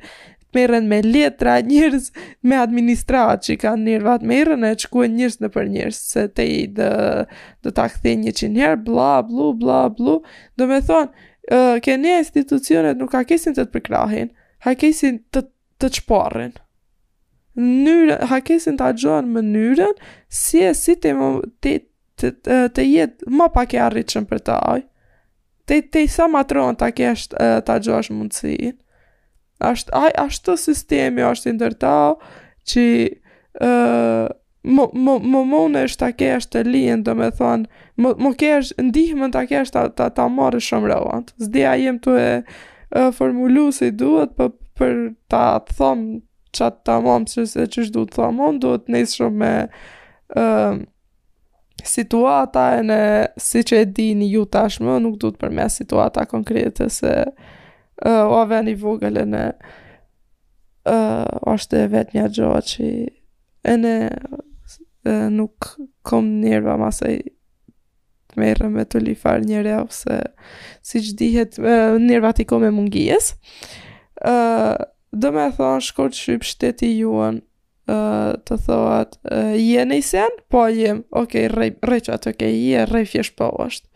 me 0.66 0.78
me 0.90 0.98
letra, 1.04 1.58
njërëz 1.70 2.06
me 2.48 2.56
administratë 2.58 3.44
që 3.48 3.56
kanë 3.64 3.84
njërëvat 3.88 4.24
me 4.26 4.38
rëndë 4.48 4.70
e 4.74 4.78
shkuen 4.86 5.16
njërëz 5.18 5.36
në 5.44 5.50
për 5.56 5.68
njërëz, 5.76 5.98
se 6.14 6.24
te 6.36 6.46
i 6.56 6.62
dhe, 6.78 6.88
dhe 7.62 7.74
ta 7.76 7.84
këthi 7.92 8.16
një 8.22 8.32
që 8.40 8.48
herë, 8.56 8.80
bla, 8.88 9.10
blu, 9.28 9.50
bla, 9.60 9.82
blu, 9.88 10.20
do 10.56 10.68
me 10.70 10.80
thonë, 10.88 11.12
uh, 11.52 11.76
ke 11.84 11.98
një 12.00 12.16
institucionet 12.24 12.98
nuk 12.98 13.14
hakesin 13.18 13.54
të 13.58 13.66
të 13.68 13.74
përkrahin, 13.76 14.32
hakesin 14.66 15.20
të 15.34 15.44
të 15.80 15.92
qëparin, 15.98 16.56
ha 17.60 18.26
hakesin 18.32 18.76
të 18.80 18.88
agjohen 18.94 19.28
më 19.34 19.88
si 20.40 20.64
e 20.64 20.72
si 20.78 20.96
të, 21.02 21.12
të, 21.60 22.32
të, 22.44 22.82
jetë 22.90 23.28
më 23.40 23.48
pak 23.56 23.74
e 23.74 23.78
arritëshën 23.88 24.26
për 24.30 24.42
të 24.46 24.56
ajë, 24.72 24.89
Te 25.70 25.82
te 25.86 26.08
sa 26.10 26.26
matron 26.26 26.74
ta 26.76 26.90
kesh 26.90 27.28
ta 27.62 27.74
djosh 27.86 28.10
mundsi. 28.10 28.74
Ësht 29.62 29.92
ai 29.94 30.10
ashtu 30.18 30.56
sistemi 30.58 31.22
është 31.22 31.46
i 31.46 31.54
ndërtau 31.54 32.16
që 32.72 32.82
ë 33.54 34.32
mo 34.74 34.88
mo 35.06 35.14
mo 35.34 35.44
mo 35.52 35.60
ne 35.70 35.84
është 35.86 36.08
kesh 36.24 36.50
të 36.50 36.64
lien 36.66 37.04
domethën 37.06 37.68
mo 38.02 38.16
mo 38.18 38.32
kesh 38.42 38.74
ndihmën 38.82 39.36
ta 39.36 39.46
kesh 39.50 39.70
ta 39.76 39.84
ta, 39.94 40.08
ta 40.10 40.26
marrësh 40.40 40.72
shumë 40.74 40.90
rëvant. 40.90 41.30
Zdia 41.38 41.76
jem 41.78 41.86
jam 41.86 42.02
tu 42.06 42.16
e 42.18 43.06
formulu 43.14 43.68
si 43.70 43.92
duhet 44.02 44.34
po 44.36 44.50
për 44.78 44.98
ta 45.30 45.46
thon 45.70 46.02
çat 46.50 46.82
tamam 46.84 47.28
se 47.30 47.46
çu 47.70 47.86
do 47.94 48.08
të 48.10 48.18
thon, 48.18 48.58
do 48.58 48.74
të 48.74 48.88
nis 48.96 49.14
shumë 49.20 49.36
me 49.44 49.54
ë 50.34 50.42
uh, 50.42 50.82
situata 51.86 52.70
e 52.78 52.82
në, 52.84 52.98
si 53.40 53.62
që 53.66 53.80
e 53.84 53.88
dini 53.94 54.28
ju 54.32 54.44
tashmë, 54.50 54.96
nuk 55.04 55.18
du 55.22 55.30
të 55.30 55.40
përme 55.40 55.66
situata 55.72 56.24
konkrete 56.28 56.88
se 56.92 57.12
uh, 57.26 58.22
o 58.26 58.40
ave 58.42 58.60
një 58.68 59.24
në 59.30 59.44
uh, 60.90 61.52
është 61.54 61.82
e 61.84 61.90
vetë 61.94 62.18
një 62.18 62.26
gjoa 62.36 62.60
që 62.70 62.90
e 63.64 63.76
në 63.80 63.94
nuk 65.32 65.66
kom 66.04 66.26
njërëva 66.42 66.90
të 66.92 67.14
merë 68.38 68.68
me 68.70 68.84
të 68.86 69.00
lifar 69.00 69.40
njëre 69.42 69.78
ose 69.80 70.18
si 70.86 71.00
që 71.06 71.14
dihet 71.18 71.58
uh, 71.58 71.96
njërëva 71.98 72.34
t'i 72.36 72.44
kom 72.44 72.64
e 72.64 72.70
mungijes, 72.70 73.34
uh, 74.24 74.76
dhe 75.12 75.30
me 75.34 75.48
thonë 75.56 75.82
shkurt 75.84 76.14
shqyp 76.14 76.44
shteti 76.46 76.92
juën 77.00 77.40
të 78.46 78.56
thot, 78.66 79.16
uh, 79.24 79.54
je 79.56 79.84
në 79.86 80.00
Po, 80.50 80.66
jem. 80.68 81.04
Ok, 81.10 81.32
rej, 81.56 81.70
rej 81.82 82.00
që 82.00 82.34
je, 82.44 82.84
rejfjesh 82.90 83.32
po 83.38 83.48
është. 83.64 83.86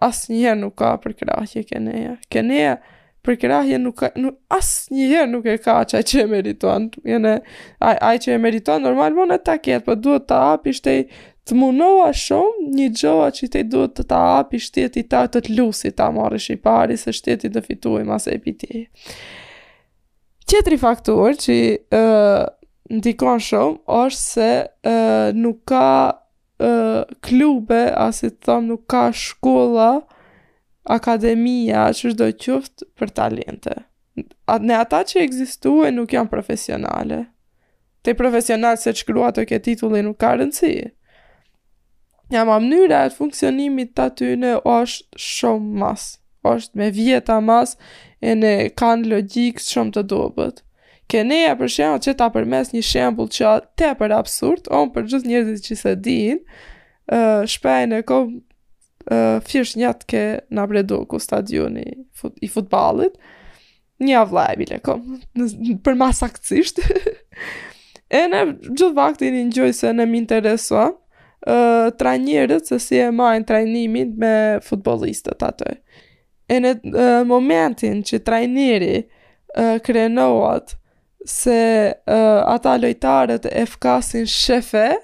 Asë 0.00 0.32
një 0.34 0.54
nuk 0.60 0.74
ka 0.80 0.94
përkrahje 0.98 1.62
keneja. 1.68 2.16
Keneja, 2.28 2.74
përkrahje 3.22 3.78
nuk 3.78 3.96
ka, 4.00 4.10
nuk, 4.16 4.38
asë 4.48 4.94
një 4.94 5.06
herë 5.12 5.26
nuk 5.30 5.46
e 5.46 5.56
ka 5.62 5.76
qaj 5.84 6.02
që 6.10 6.22
e 6.22 6.26
meriton. 6.32 6.88
Jene, 7.06 7.36
aj, 7.78 7.96
aj 8.10 8.16
që 8.24 8.32
e 8.32 8.38
meriton, 8.42 8.82
normal 8.82 9.12
më 9.16 9.26
në 9.32 9.38
ta 9.46 9.56
ketë, 9.58 9.84
po 9.86 9.94
duhet 9.94 10.26
ta 10.28 10.40
api 10.56 10.72
shtej, 10.76 11.04
të 11.46 11.58
munoa 11.58 12.10
shumë 12.14 12.68
një 12.76 12.88
gjoa 13.00 13.30
që 13.34 13.48
te 13.54 13.62
duhet 13.64 13.94
të 14.00 14.06
ta 14.12 14.20
api 14.40 14.58
shtjeti 14.62 15.02
ta 15.10 15.24
të 15.26 15.44
të 15.46 15.56
lusi 15.58 15.90
ta 15.90 16.10
marrë 16.10 16.38
i 16.38 16.96
se 17.00 17.12
shteti 17.14 17.50
të 17.50 17.62
fituj 17.68 18.02
mas 18.06 18.26
e 18.30 18.38
piti. 18.44 18.86
Qetri 20.52 20.76
faktur 20.78 21.32
që 21.38 21.56
ndikon 22.92 23.40
shumë 23.40 23.78
është 23.98 24.20
se 24.22 24.50
nuk 25.40 25.62
ka 25.70 25.86
klube, 27.26 27.80
asë 28.06 28.30
të 28.36 28.48
thamë 28.48 28.68
nuk 28.68 28.84
ka 28.92 29.06
shkolla, 29.22 29.88
akademia, 30.96 31.86
që 31.96 32.12
shdo 32.12 32.28
qëftë 32.44 32.90
për 32.98 33.14
talente. 33.16 33.76
Ne 34.68 34.74
ata 34.82 35.00
që 35.08 35.22
egzistuë 35.24 35.92
nuk 35.96 36.12
janë 36.14 36.30
profesionale. 36.32 37.22
Te 38.02 38.14
profesional 38.18 38.76
se 38.82 38.92
që 38.98 39.06
krua 39.08 39.30
të 39.34 39.46
ke 39.48 39.60
titulli 39.62 40.02
nuk 40.04 40.18
ka 40.22 40.34
rëndësi. 40.38 40.74
Ja, 42.32 42.42
ma 42.48 42.58
mënyra 42.62 43.04
e 43.06 43.12
funksionimit 43.14 43.92
të 43.96 44.06
aty 44.08 44.30
në 44.42 44.56
është 44.68 45.22
shumë 45.38 45.80
mas. 45.84 46.10
është 46.42 46.74
me 46.78 46.86
vjeta 46.90 47.36
mas 47.46 47.76
e 48.26 48.32
në 48.34 48.50
kanë 48.80 49.06
logikës 49.12 49.68
shumë 49.70 49.92
të 49.94 50.02
dobet. 50.10 50.56
Ke 51.12 51.20
për 51.60 51.68
shemë 51.68 51.98
që 52.06 52.12
ta 52.16 52.30
përmes 52.32 52.70
një 52.72 52.80
shembul 52.88 53.28
që 53.28 53.48
te 53.76 53.90
për 54.00 54.12
absurd, 54.16 54.64
on 54.72 54.88
për 54.94 55.10
gjithë 55.10 55.28
njerëzit 55.28 55.66
që 55.68 55.76
se 55.82 55.92
din, 56.06 56.38
shpej 57.54 57.82
në 57.90 57.98
kom 58.08 58.30
fyrsh 59.44 59.76
njët 59.76 60.06
ke 60.08 60.22
në 60.48 60.64
abredu 60.64 61.02
ku 61.10 61.20
stadion 61.20 61.76
i, 61.76 61.84
fut, 62.16 62.32
i 62.40 62.48
futbalit, 62.48 63.18
një 64.06 64.16
avla 64.22 64.46
e 64.54 64.58
bile 64.62 64.80
kom, 64.80 65.02
në, 65.36 65.48
për 65.84 65.98
mas 66.00 66.22
e 66.24 68.22
në 68.32 68.40
gjithë 68.70 68.92
vaktin 68.96 69.36
i 69.36 69.44
në 69.50 69.68
se 69.76 69.92
në 69.92 70.08
më 70.08 70.20
interesua, 70.24 70.86
trajnjërët 72.00 72.72
se 72.72 72.80
si 72.80 73.02
e 73.04 73.10
majnë 73.12 73.50
trajnimin 73.52 74.16
me 74.22 74.32
futbolistët 74.64 75.44
atoj. 75.50 75.76
E 76.48 76.60
në 76.64 76.72
momentin 77.28 78.00
që 78.00 78.20
trajnjëri 78.28 78.94
krenohat 79.84 80.78
se 81.26 81.88
uh, 82.06 82.14
ata 82.48 82.76
lojtarët 82.78 83.44
e 83.46 83.64
fkasin 83.66 84.26
shefe 84.26 84.96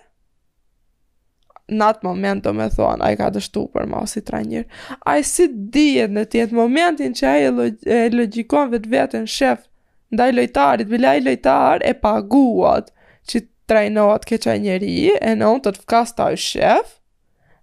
në 1.69 1.85
atë 1.93 2.07
moment 2.07 2.45
do 2.47 2.53
me 2.57 2.67
thonë, 2.73 3.03
a 3.05 3.11
i 3.13 3.17
ka 3.21 3.29
dështu 3.35 3.67
për 3.75 3.89
ma 3.91 3.99
o 4.03 4.09
si 4.09 4.23
tra 4.25 4.39
a 4.41 5.15
i 5.21 5.25
si 5.27 5.49
dhjet 5.51 6.11
në 6.15 6.23
tjetë 6.33 6.57
momentin 6.57 7.13
që 7.13 7.27
a 7.29 7.35
i 7.37 7.75
e 7.85 7.99
logikon 8.15 8.71
vetë 8.73 8.91
vetën 8.95 9.27
shef 9.29 9.67
nda 10.11 10.31
i 10.31 10.33
lojtarit, 10.33 10.89
bila 10.89 11.17
i 11.17 11.21
lojtar 11.21 11.85
e 11.85 11.93
paguat 12.01 12.89
që 13.29 13.43
trajnohat 13.69 14.25
ke 14.25 14.39
qaj 14.41 14.57
njeri, 14.63 15.11
e 15.21 15.35
në 15.37 15.45
unë 15.53 15.65
të 15.67 15.75
të 15.77 15.83
fkas 15.83 16.15
i 16.33 16.39
shef, 16.41 16.95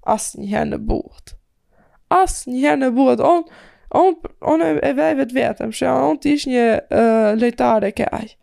as 0.05 0.35
njëherë 0.37 0.69
në 0.75 0.77
buhët. 0.85 1.33
As 2.13 2.43
njëherë 2.45 2.81
në 2.83 2.89
buhët, 2.93 3.23
on, 3.25 3.41
on, 4.45 4.61
e 4.61 4.91
vej 4.93 5.15
vetë 5.23 5.33
vetëm, 5.39 5.73
shë 5.73 5.89
on 5.97 6.21
të 6.21 6.35
ish 6.37 6.45
një 6.53 6.67
uh, 6.85 7.31
lojtare 7.41 7.89
ke 7.97 8.05
ajë 8.13 8.35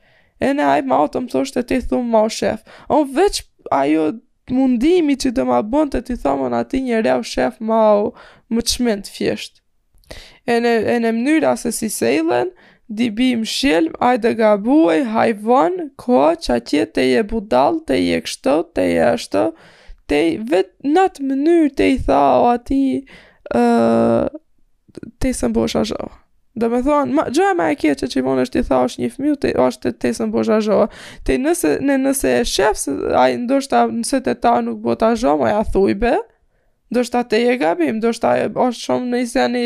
e 0.42 0.50
në 0.58 0.64
ajë 0.76 0.84
ma 0.90 0.98
otë 1.06 1.20
më 1.24 1.30
thoshtë 1.32 1.60
të 1.62 1.68
ti 1.70 1.78
thumë 1.92 2.10
ma 2.12 2.24
o 2.26 2.30
shef, 2.34 2.62
o 2.90 2.98
veç 3.16 3.42
ajo 3.76 4.08
mundimi 4.52 5.14
që 5.22 5.30
të 5.36 5.44
ma 5.48 5.60
bënd 5.74 5.94
të 5.94 6.00
ti 6.08 6.16
thomë 6.24 6.48
në 6.50 6.62
ati 6.64 6.80
një 6.88 7.02
rev 7.06 7.22
shef 7.32 7.60
ma 7.68 7.78
o 8.00 8.12
më 8.56 8.66
të 8.66 8.76
shmend 8.76 9.10
E 10.52 10.56
në, 10.60 10.70
e 10.92 10.96
në 11.00 11.10
mnyra 11.14 11.52
se 11.56 11.70
si 11.72 11.86
sejlen, 11.88 12.48
di 12.98 13.06
bim 13.16 13.44
shilm, 13.48 13.92
ajë 14.02 14.20
dhe 14.24 14.32
gabuaj, 14.40 14.98
hajvon, 15.14 15.76
ko, 16.02 16.18
që 16.42 16.50
atje 16.58 16.82
të 16.92 17.04
je 17.06 17.22
budal, 17.30 17.78
të 17.88 17.94
je 18.02 18.18
kështë, 18.26 18.56
të 18.76 18.82
je 18.90 19.04
ashtë, 19.12 19.44
të 20.10 20.18
i 20.28 20.32
vetë 20.50 20.90
në 20.92 21.04
atë 21.08 21.28
mënyrë 21.30 21.70
të 21.78 21.88
i 21.94 22.00
tha 22.10 22.20
o 22.42 22.50
ati 22.50 22.80
uh, 23.56 24.26
të 25.22 25.30
i 25.30 25.38
sëmbosha 25.38 25.86
zhova. 25.94 26.20
Dhe 26.54 26.68
me 26.68 26.80
thonë, 26.84 27.14
ma, 27.16 27.24
gjë 27.32 27.46
e 27.48 27.54
me 27.56 27.66
e 27.72 27.76
kje 27.80 27.94
që 28.02 28.06
që 28.12 28.18
i 28.20 28.24
mund 28.26 28.42
është 28.42 28.60
i 28.60 28.64
tha 28.68 28.78
është 28.84 29.00
një 29.02 29.08
fmiu, 29.14 29.34
të 29.40 29.52
është 29.66 29.86
të 29.88 30.00
tesën 30.04 30.32
po 30.34 30.42
zhazho. 30.44 30.80
Te 31.24 31.38
nëse, 31.40 31.78
ne 31.80 31.94
nëse 32.02 32.32
e 32.42 32.42
shef, 32.48 32.76
se, 32.76 32.92
a, 33.16 33.24
ndoshta 33.40 33.86
nëse 33.88 34.20
të 34.26 34.34
ta 34.44 34.52
nuk 34.66 34.82
po 34.84 34.92
të 35.00 35.06
zhazho, 35.14 35.32
ma 35.40 35.52
ja 35.54 35.62
thujbe, 35.72 36.12
ndoshta 36.92 37.22
te 37.32 37.40
e 37.48 37.54
gabim, 37.62 37.96
ndoshta 38.02 38.34
është 38.66 38.84
shumë 38.84 39.08
në 39.14 39.22
iseni 39.28 39.62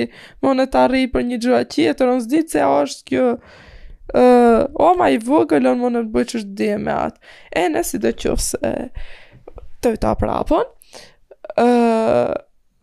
mund 0.46 0.62
e 0.62 0.68
të 0.70 0.85
arri 0.85 1.03
për 1.11 1.27
një 1.33 1.40
gjë 1.42 1.57
e 1.59 1.66
tjetër, 1.75 2.12
në 2.14 2.22
zdi 2.29 2.44
që 2.55 2.68
është 2.85 3.11
kjo, 3.11 3.27
uh, 3.35 4.62
o 4.87 4.92
ma 5.01 5.11
i 5.11 5.18
vogë, 5.27 5.59
lënë 5.66 5.83
mund 5.83 5.99
e 5.99 6.05
të 6.07 6.14
bëjë 6.14 6.31
që 6.35 6.38
është 6.44 6.57
dhe 6.62 6.70
me 6.87 6.94
atë. 6.94 7.37
E 7.51 7.66
nësi 7.75 8.03
dhe 8.07 8.14
qëfë 8.22 8.46
se 8.46 8.72
të 9.83 9.96
ta 10.07 10.14
prapon, 10.22 10.70
uh, 11.66 12.31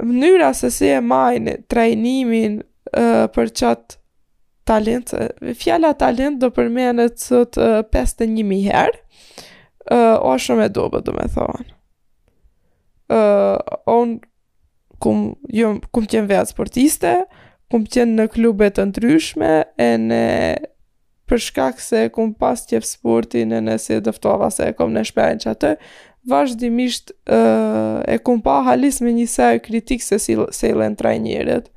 mënyra 0.03 0.51
se 0.59 0.73
si 0.75 0.91
e 0.91 0.99
majnë 0.99 1.55
trajnimin 1.71 2.59
për 3.35 3.53
çat 3.57 3.97
talent. 4.67 5.13
Fjala 5.59 5.93
talent 5.97 6.39
do 6.41 6.49
përmendet 6.55 7.19
sot 7.21 7.57
peste 7.93 8.25
1000 8.29 8.67
herë. 8.69 8.97
ë 9.91 9.99
o 10.23 10.37
shumë 10.39 10.65
e 10.65 10.69
dobë 10.71 11.01
do 11.05 11.11
me 11.11 11.25
thon. 11.33 11.65
ë 13.11 13.23
on 13.91 14.13
kum 15.03 15.35
jo 15.51 15.73
kum 15.91 16.05
qen 16.07 16.27
vetë 16.29 16.47
sportiste, 16.53 17.25
kum 17.69 17.83
qen 17.91 18.15
në 18.17 18.27
klube 18.31 18.69
të 18.71 18.85
ndryshme 18.91 19.51
e 19.77 19.89
në 19.99 20.21
për 21.27 21.39
shkak 21.39 21.79
se 21.81 22.05
kum 22.15 22.33
pas 22.33 22.63
të 22.65 22.75
jap 22.77 22.83
sportin 22.87 23.51
e 23.51 23.59
në 23.61 23.77
se 23.79 23.99
dëftova 24.05 24.51
se 24.51 24.69
në 24.77 25.03
shpejnë 25.09 25.39
që 25.43 25.51
atë, 25.51 25.73
vazhdimisht 26.29 27.11
e 27.27 28.15
kum 28.23 28.41
pa 28.41 28.61
halis 28.63 29.01
me 29.01 29.11
njësa 29.11 29.51
e 29.55 29.59
kritikë 29.59 30.03
se 30.05 30.19
se 30.19 30.33
i 30.69 30.73
lën 30.77 30.95
trajnjerët. 30.95 31.72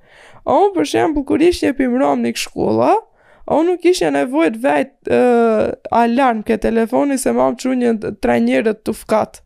A 0.46 0.54
unë 0.62 0.74
për 0.78 0.86
shembul 0.90 1.24
kur 1.26 1.42
ishtë 1.42 1.72
e 1.72 1.76
pimrom 1.76 2.20
një 2.22 2.30
këshkolla, 2.36 2.88
a 3.50 3.56
unë 3.60 3.72
nuk 3.74 3.86
ishtë 3.90 4.06
e 4.08 4.12
nevojt 4.14 4.58
vejt 4.62 5.10
e, 5.10 5.18
alarm 6.02 6.44
ke 6.46 6.58
telefoni 6.62 7.16
se 7.18 7.32
ma 7.34 7.48
më 7.50 7.58
që 7.62 7.72
një 7.80 7.90
tre 8.22 8.36
njërët 8.44 8.84
të 8.86 8.94
fkat. 9.00 9.40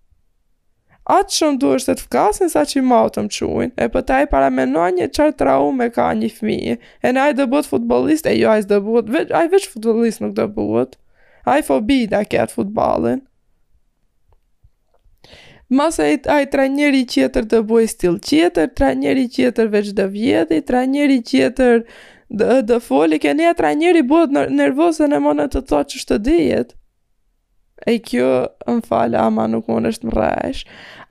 Atë 1.17 1.37
shumë 1.39 1.59
du 1.63 1.71
është 1.79 1.95
të 1.97 2.05
fkasin 2.05 2.53
sa 2.53 2.67
që 2.69 2.77
i 2.83 2.83
ma 2.91 3.01
të 3.09 3.25
më 3.27 3.33
quin, 3.39 3.73
e 3.81 3.89
për 3.95 4.05
taj 4.11 4.21
paramenoa 4.35 4.91
një 4.99 5.09
qartë 5.17 5.41
trau 5.41 5.73
me 5.77 5.89
ka 5.97 6.11
një 6.21 6.31
fmi, 6.37 6.59
e 6.77 7.15
në 7.17 7.25
ajë 7.25 7.39
dëbët 7.41 7.71
futbolist, 7.73 8.29
e 8.31 8.37
jo 8.37 8.53
ajë 8.53 8.69
dëbët, 8.75 9.33
ajë 9.41 9.53
veç 9.57 9.71
futbolist 9.73 10.21
nuk 10.23 10.37
dëbët, 10.37 11.01
ajë 11.51 11.67
fobida 11.71 12.21
këtë 12.29 12.59
futbalin. 12.61 13.25
Masa 15.73 16.03
e 16.09 16.19
ai 16.27 16.49
trajneri 16.51 17.05
tjetër 17.07 17.45
të 17.47 17.59
buj 17.71 17.85
stil 17.93 18.17
tjetër, 18.19 18.73
trajneri 18.75 19.29
tjetër 19.31 19.69
veç 19.71 19.93
do 19.95 20.09
vjetë, 20.11 20.57
trajneri 20.67 21.21
tjetër 21.23 21.85
do 22.41 22.49
do 22.67 22.81
fole 22.83 23.21
që 23.23 23.37
ne 23.39 23.53
trajneri 23.61 24.03
bëhet 24.13 24.35
nervoze 24.51 25.07
në 25.11 25.21
mënyrë 25.29 25.53
të 25.55 25.63
thotë 25.71 25.91
ç'është 25.95 26.19
dijet. 26.29 26.75
E 27.87 27.95
kjo, 28.09 28.33
më 28.67 28.83
falë, 28.89 29.21
ama 29.29 29.47
nuk 29.53 29.71
unë 29.71 29.95
është 29.95 30.11
më 30.11 30.17
rajsh. 30.19 30.65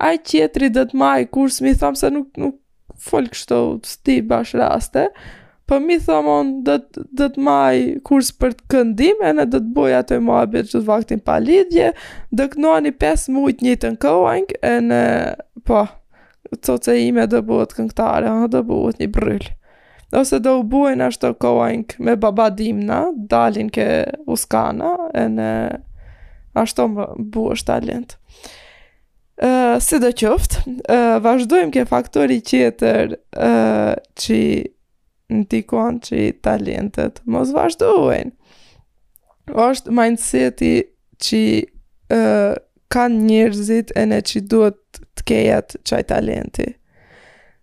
A 0.10 0.12
i 0.18 0.24
qetri 0.32 0.68
dhe 0.76 0.84
të 0.92 1.00
maj, 1.06 1.20
kur 1.38 1.48
s'mi 1.56 1.72
thamë 1.80 2.02
se 2.04 2.12
nuk, 2.18 2.28
nuk 2.44 2.60
folë 3.08 3.32
kështu 3.34 3.60
s'ti 3.94 4.20
bash 4.34 4.60
raste. 4.60 5.08
Po 5.70 5.78
mi 5.80 6.00
thamon 6.02 6.48
do 6.66 6.80
të 6.82 7.02
do 7.20 7.26
të 7.30 7.42
maj 7.46 7.76
kurs 8.08 8.32
për 8.42 8.56
të 8.58 8.64
këndim, 8.74 9.20
ne 9.38 9.44
do 9.46 9.60
të 9.62 9.70
bëj 9.76 9.92
atë 10.00 10.16
më 10.26 10.38
habet 10.40 10.70
çdo 10.72 10.80
vaktin 10.88 11.20
pa 11.22 11.36
lidhje. 11.46 11.92
Do 12.34 12.48
kënoani 12.50 12.90
5 12.98 13.26
muaj 13.36 13.54
të 13.60 13.68
njëjtën 13.68 13.98
kohë, 14.02 14.32
en 14.70 14.90
po 15.70 15.84
çoftë 16.58 16.96
ime 17.04 17.28
do 17.30 17.44
bëhet 17.52 17.76
këngëtare, 17.78 18.32
ha 18.42 18.48
do 18.56 18.64
bëhet 18.72 19.04
një 19.04 19.10
bryl. 19.14 19.46
Ose 20.18 20.40
do 20.42 20.56
u 20.58 20.64
buen 20.72 21.06
ashtë 21.06 21.28
të 21.36 21.40
kohen 21.46 21.86
me 22.08 22.18
baba 22.18 22.50
dimna, 22.50 23.04
dalin 23.30 23.70
ke 23.70 23.86
uskana, 24.26 24.96
e 25.22 25.28
në 25.36 25.52
ashtë 26.64 26.82
të 26.82 27.08
bu 27.36 27.46
talent. 27.70 28.18
Si 29.86 30.02
do 30.02 30.10
qoftë, 30.26 30.66
vazhdojmë 31.30 31.76
ke 31.78 31.86
faktori 31.94 32.42
qeter 32.42 33.20
që 33.38 34.42
në 35.34 35.44
t'i 35.52 35.64
që 35.66 36.22
i 36.30 36.32
talentet, 36.44 37.22
mos 37.26 37.52
vazhdojen. 37.54 38.32
O 39.54 39.68
mindseti 39.70 39.96
mindset-i 39.98 40.74
që 41.20 41.42
uh, 42.16 42.58
kanë 42.90 43.22
njërzit 43.30 43.92
e 44.00 44.06
ne 44.10 44.20
që 44.26 44.42
duhet 44.50 45.02
të 45.18 45.26
kejat 45.30 45.76
qaj 45.86 46.04
talenti. 46.10 46.70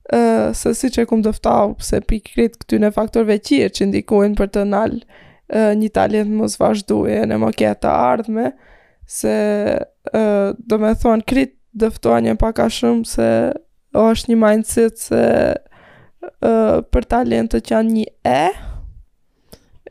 Uh, 0.06 0.52
se 0.54 0.74
si 0.78 0.90
që 0.94 1.02
e 1.02 1.06
kumë 1.10 1.24
dëftau, 1.26 1.72
se 1.82 2.00
pi 2.06 2.20
kret 2.22 2.58
këty 2.62 2.78
në 2.84 2.92
faktorve 2.94 3.38
qirë 3.42 3.72
që 3.74 3.88
ndikohen 3.90 4.36
për 4.38 4.52
të 4.54 4.66
nalë 4.70 5.00
uh, 5.02 5.72
një 5.80 5.90
talent 5.96 6.30
mos 6.36 6.54
vazhduje 6.60 7.24
e 7.24 7.38
më 7.40 7.50
kejat 7.58 7.80
të 7.82 7.94
ardhme, 8.06 8.50
se 9.06 9.34
uh, 10.12 10.48
do 10.62 10.78
me 10.82 10.92
thonë 10.98 11.26
kret 11.26 11.54
një 11.76 12.36
paka 12.40 12.70
shumë 12.72 13.02
se 13.14 13.26
o 13.92 14.02
është 14.12 14.30
një 14.30 14.36
mindset 14.40 14.94
se 15.00 15.24
për 16.94 17.06
talentët 17.10 17.64
që 17.68 17.74
janë 17.74 17.92
një 17.96 18.04
e, 18.26 18.44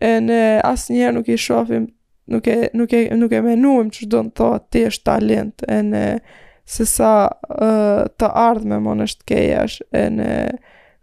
e 0.01 0.11
ne 0.23 0.41
asë 0.65 0.93
njerë 0.95 1.15
nuk 1.17 1.29
i 1.31 1.37
shofim, 1.39 1.87
nuk 2.33 2.47
e, 2.51 2.57
nuk 2.77 2.93
e, 2.97 3.03
nuk 3.17 3.31
e 3.37 3.41
menuim 3.45 3.91
që 3.93 4.07
do 4.11 4.23
në 4.27 4.35
thoa 4.37 4.59
ti 4.71 4.85
është 4.89 5.07
talent, 5.09 5.65
e 5.67 5.79
ne 5.87 6.05
se 6.65 6.81
sa 6.89 7.11
uh, 7.29 8.03
të 8.17 8.25
ardhme 8.41 8.79
mon 8.81 9.05
është 9.05 9.25
kejash, 9.29 9.81
e 9.93 10.07
ne 10.09 10.31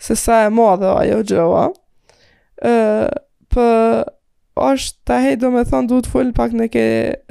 se 0.03 0.17
sa 0.19 0.41
e 0.47 0.51
modhe 0.51 0.89
ajo 0.91 1.21
gjëva. 1.31 1.67
Uh, 2.63 3.09
për 3.53 4.01
është 4.65 4.99
ta 5.07 5.21
hej 5.23 5.37
do 5.41 5.53
me 5.55 5.63
thonë 5.67 5.89
du 5.93 6.01
të 6.03 6.11
fullë 6.11 6.35
pak 6.39 6.57
në 6.59 6.67
ke 6.75 6.83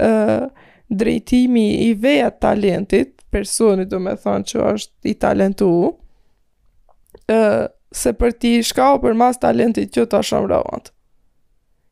uh, 0.07 0.45
drejtimi 0.87 1.65
i 1.89 1.91
veja 1.99 2.31
talentit, 2.39 3.19
personi 3.31 3.83
do 3.87 3.99
me 4.03 4.15
thonë 4.15 4.47
që 4.53 4.63
është 4.69 5.11
i 5.11 5.17
talentu, 5.27 5.69
uh, 7.35 7.63
se 7.91 8.13
për 8.15 8.33
ti 8.39 8.51
shka 8.63 8.93
o 8.95 8.99
për 9.03 9.15
mas 9.19 9.39
talentit 9.41 9.93
që 9.95 10.07
të 10.11 10.21
shumë 10.29 10.49
rëvant. 10.53 10.89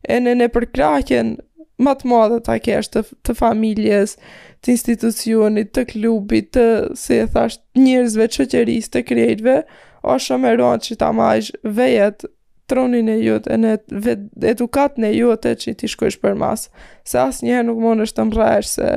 E 0.08 0.16
në 0.24 0.32
në 0.40 0.48
përkraken 0.54 1.34
ma 1.84 1.94
të 1.96 2.08
modhe 2.08 2.38
ta 2.44 2.56
kesh 2.60 2.90
të, 2.92 3.02
të 3.24 3.34
familjes, 3.36 4.16
të 4.64 4.74
institucionit, 4.76 5.70
të 5.76 5.86
klubit, 5.92 6.50
të, 6.56 6.66
si 6.96 7.20
e 7.22 7.26
thash, 7.32 7.58
njërzve, 7.76 8.26
qëqeris, 8.36 8.88
të 8.92 9.02
krejtve, 9.08 9.56
o 10.04 10.16
shumë 10.20 10.52
e 10.54 10.58
rëvant 10.60 10.84
që 10.88 10.98
ta 11.02 11.10
majsh 11.16 11.52
vejet 11.64 12.24
tronin 12.70 13.08
e 13.10 13.18
jutë, 13.20 13.50
e 13.50 13.56
në 13.60 13.78
edukat 14.52 14.96
në 15.02 15.10
jutë 15.18 15.54
që 15.60 15.74
ti 15.80 15.88
shkojsh 15.90 16.20
për 16.22 16.36
mas. 16.38 16.68
Se 17.04 17.18
asë 17.20 17.48
njëherë 17.48 17.66
nuk 17.70 17.80
mund 17.82 18.04
është 18.06 18.20
të 18.20 18.26
mrejsh 18.30 18.74
se 18.76 18.92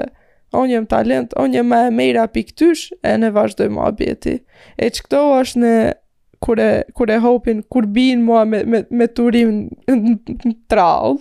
onë 0.54 0.76
jëmë 0.76 0.90
talent, 0.92 1.34
onë 1.42 1.64
më 1.66 1.80
e 1.90 1.94
mejra 2.00 2.28
piktysh, 2.30 2.92
e 3.02 3.14
në 3.18 3.32
vazhdoj 3.36 3.72
më 3.74 3.88
abjeti. 3.88 4.36
E 4.78 4.90
që 4.94 5.06
këto 5.08 5.24
është 5.40 5.62
në 5.64 5.76
kur 6.44 6.60
e 6.60 6.84
kur 6.96 7.10
e 7.14 7.18
hopin 7.24 7.62
kur 7.72 7.86
bin 7.96 8.24
mua 8.28 8.46
me 8.46 8.64
me, 8.64 8.84
me 9.00 9.08
turim 9.14 9.54
trall. 10.72 11.18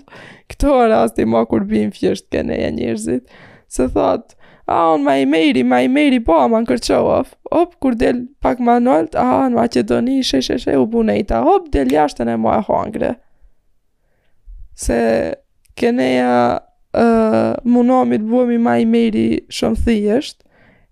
Këto 0.50 0.74
rasti 0.92 1.24
mua 1.26 1.44
kur 1.50 1.64
bin 1.70 1.92
thjesht 1.94 2.26
kanë 2.34 2.58
ja 2.62 2.70
njerëzit. 2.74 3.30
Se 3.72 3.86
thot, 3.94 4.34
a 4.68 4.80
on 4.92 5.04
ma 5.06 5.14
i 5.22 5.26
meri, 5.36 5.62
ma 5.64 5.78
i 5.84 5.88
meri, 5.88 6.18
po 6.20 6.34
a 6.42 6.48
ma 6.48 6.60
në 6.60 7.22
Hop, 7.52 7.78
kur 7.80 7.92
del 8.02 8.22
pak 8.40 8.58
ma 8.60 8.74
a 8.76 8.80
në 8.80 9.54
Macedoni, 9.54 10.18
she, 10.24 10.40
she, 10.42 10.58
she, 10.58 10.74
u 10.76 10.86
bunejta. 10.86 11.40
Hop, 11.46 11.70
del 11.72 11.88
jashtën 11.96 12.28
e 12.32 12.36
mua 12.36 12.60
hongre. 12.68 13.14
Se 14.74 15.32
keneja 15.76 16.58
uh, 16.96 17.52
munomit 17.64 18.20
buemi 18.22 18.56
ma 18.58 18.78
i 18.80 18.86
meri 18.88 19.42
shumë 19.52 19.84
thijesht 19.86 20.38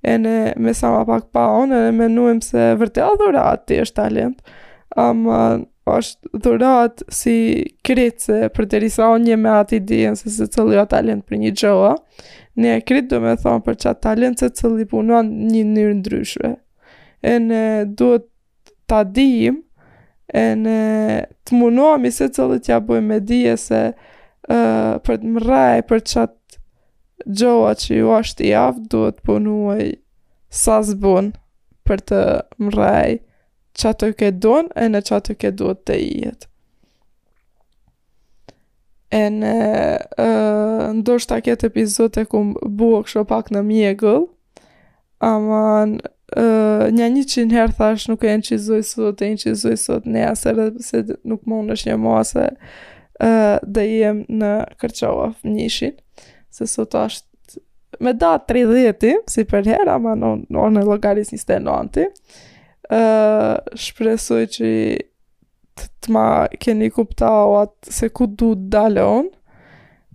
e 0.03 0.19
ne 0.23 0.55
me 0.57 0.75
sa 0.75 0.91
ma 0.93 1.05
pak 1.05 1.31
pa 1.35 1.45
onë, 1.61 1.81
e 1.89 1.93
me 1.93 2.07
nuem 2.09 2.41
se 2.45 2.71
vërtet 2.81 3.21
dhurat 3.21 3.67
ti 3.69 3.81
është 3.85 3.99
talent, 3.99 4.39
ama 4.97 5.41
është 5.91 6.41
dhurat 6.45 7.03
si 7.13 7.35
kritë 7.87 8.39
për 8.55 8.69
të 8.73 8.81
risa 8.85 9.11
onë 9.13 9.29
një 9.33 9.39
me 9.45 9.53
ati 9.59 9.81
dijen 9.85 10.17
se 10.19 10.31
se 10.35 10.47
cëllë 10.53 10.79
jo 10.79 10.87
talent 10.95 11.27
për 11.29 11.41
një 11.45 11.53
gjoa, 11.63 11.93
ne 12.61 12.77
e 12.79 12.83
kritë 12.85 13.11
do 13.15 13.21
me 13.25 13.35
thonë 13.41 13.65
për 13.67 13.79
qatë 13.85 14.05
talent 14.07 14.43
se 14.43 14.49
cëllë 14.61 14.85
i 14.87 14.91
punuan 14.91 15.31
një 15.51 15.65
njërë 15.75 15.97
ndryshve. 16.01 16.51
E 17.21 17.35
ne 17.41 17.63
duhet 17.87 18.25
ta 18.89 19.03
dijim, 19.05 19.61
e 20.33 20.45
ne 20.57 20.81
të 21.45 21.59
munuam 21.59 22.05
i 22.09 22.13
se 22.15 22.31
cëllë 22.33 22.61
t'ja 22.65 22.81
bëj 22.87 23.03
me 23.05 23.21
dije 23.21 23.57
se 23.61 23.85
uh, 23.93 24.97
për 25.05 25.21
të 25.21 25.35
mraj, 25.37 25.83
për 25.89 26.01
qatë 26.09 26.39
gjoa 27.27 27.75
që 27.79 27.97
ju 27.99 28.11
ashtë 28.15 28.47
i 28.47 28.53
aftë 28.57 28.87
duhet 28.93 29.21
punuaj 29.27 29.91
sa 30.49 30.81
zbun 30.87 31.33
për 31.87 32.05
të 32.11 32.21
mrej 32.69 33.19
që 33.81 33.93
të 34.01 34.09
ke 34.19 34.31
don 34.43 34.69
e 34.77 34.87
në 34.91 35.01
që 35.09 35.21
të 35.29 35.37
ke 35.43 35.51
duhet 35.57 35.83
të 35.89 35.97
jetë. 36.01 36.47
E 39.21 39.25
në 39.35 39.55
ndoshta 41.01 41.41
këtë 41.43 41.67
epizod 41.71 42.15
e 42.15 42.25
kumë 42.31 42.71
buo 42.79 43.01
kësho 43.07 43.25
pak 43.27 43.51
në 43.55 43.65
mjegull, 43.67 44.29
ama 45.27 45.63
në 45.91 46.91
një 46.95 47.07
një 47.17 47.25
qinë 47.33 47.57
herë 47.57 47.77
thash 47.81 48.05
nuk 48.11 48.23
e 48.23 48.37
në 48.39 48.47
qizuj 48.47 48.83
sot, 48.87 49.23
e 49.27 49.33
në 49.35 49.41
qizuj 49.43 49.75
sot 49.83 50.07
në 50.07 50.23
jasër 50.29 50.61
dhe 50.61 50.85
se 50.87 51.01
nuk 51.27 51.43
mund 51.51 51.75
është 51.75 51.91
një 51.91 51.99
mua 51.99 52.21
se 52.27 52.47
dhe 53.75 53.89
jem 53.91 54.23
në 54.41 54.53
kërqovë 54.81 55.57
një 55.59 55.67
se 56.51 56.67
sot 56.67 56.95
është 56.99 57.61
me 58.01 58.13
datë 58.17 58.47
30-ti, 58.55 59.15
si 59.29 59.43
për 59.51 59.67
herë, 59.73 59.95
ama 59.97 60.13
në 60.17 60.61
orë 60.63 60.75
në 60.77 60.83
logaris 60.87 61.33
29-ti, 61.35 62.05
uh, 62.93 63.57
shpresoj 63.77 64.45
që 64.55 64.71
të, 64.97 65.91
të 66.01 66.15
ma 66.15 66.25
keni 66.63 66.89
kupta 66.95 67.29
o 67.49 67.57
atë 67.65 67.97
se 67.99 68.11
ku 68.15 68.29
du 68.31 68.53
të 68.59 68.69
dalë 68.77 69.05
onë, 69.05 69.61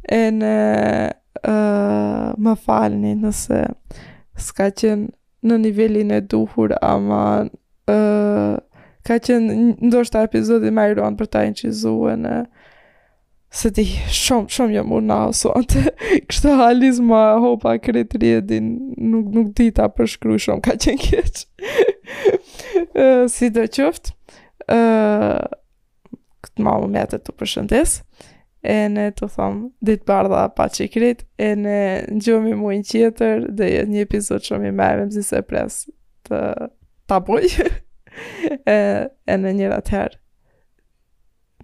e 0.06 0.22
në 0.40 0.54
uh, 1.44 2.34
më 2.46 2.56
falni 2.64 3.16
nëse 3.22 3.62
s'ka 4.48 4.72
qenë 4.82 5.12
në 5.46 5.60
nivelin 5.68 6.16
e 6.16 6.24
duhur, 6.26 6.74
ama 6.82 7.22
uh, 7.46 8.56
ka 9.06 9.20
qenë 9.22 9.60
ndoshta 9.86 10.24
epizodi 10.26 10.72
më 10.74 10.88
i 10.92 10.98
ronë 10.98 11.20
për 11.22 11.30
ta 11.38 11.44
inqizuën 11.52 12.26
e 12.32 12.38
uh, 12.40 12.65
se 13.56 13.72
ti 13.76 13.86
shumë, 14.12 14.50
shumë 14.52 14.74
jam 14.78 14.92
u 14.94 14.98
na 15.04 15.20
sot. 15.36 15.76
Kështë 16.30 16.56
halis 16.60 16.98
ma 17.04 17.24
hopa 17.44 17.76
kretë 17.82 18.20
rjedin, 18.22 18.72
nuk, 19.12 19.30
nuk 19.36 19.52
dita 19.58 19.88
për 19.96 20.10
shumë, 20.14 20.62
ka 20.66 20.76
qenë 20.82 21.04
kjeq. 21.06 21.44
si 23.36 23.52
do 23.56 23.64
qoftë, 23.78 24.14
uh, 24.76 25.44
këtë 26.46 26.66
ma 26.66 26.76
më 26.84 26.90
mjetët 26.98 27.24
të 27.30 27.36
përshëndes, 27.40 28.00
e 28.66 28.76
ne 28.92 29.08
të 29.16 29.30
thomë, 29.36 29.70
ditë 29.88 30.06
bardha 30.10 30.44
pa 30.58 30.68
qikrit, 30.74 31.24
e 31.40 31.54
ne 31.60 31.80
në 32.12 32.22
gjomi 32.26 32.56
mujnë 32.60 32.90
qeter, 32.92 33.46
dhe 33.56 33.72
jetë 33.78 33.94
një 33.94 34.04
episod 34.08 34.44
shumë 34.46 34.72
i 34.72 34.76
mërë, 34.84 35.08
më 35.14 35.18
zise 35.20 35.44
pres 35.48 35.84
të 36.28 36.42
taboj, 37.12 37.46
e, 38.74 38.78
e 39.06 39.38
në 39.40 39.54
njëra 39.62 39.80
të 39.86 39.98
herë, 40.00 40.20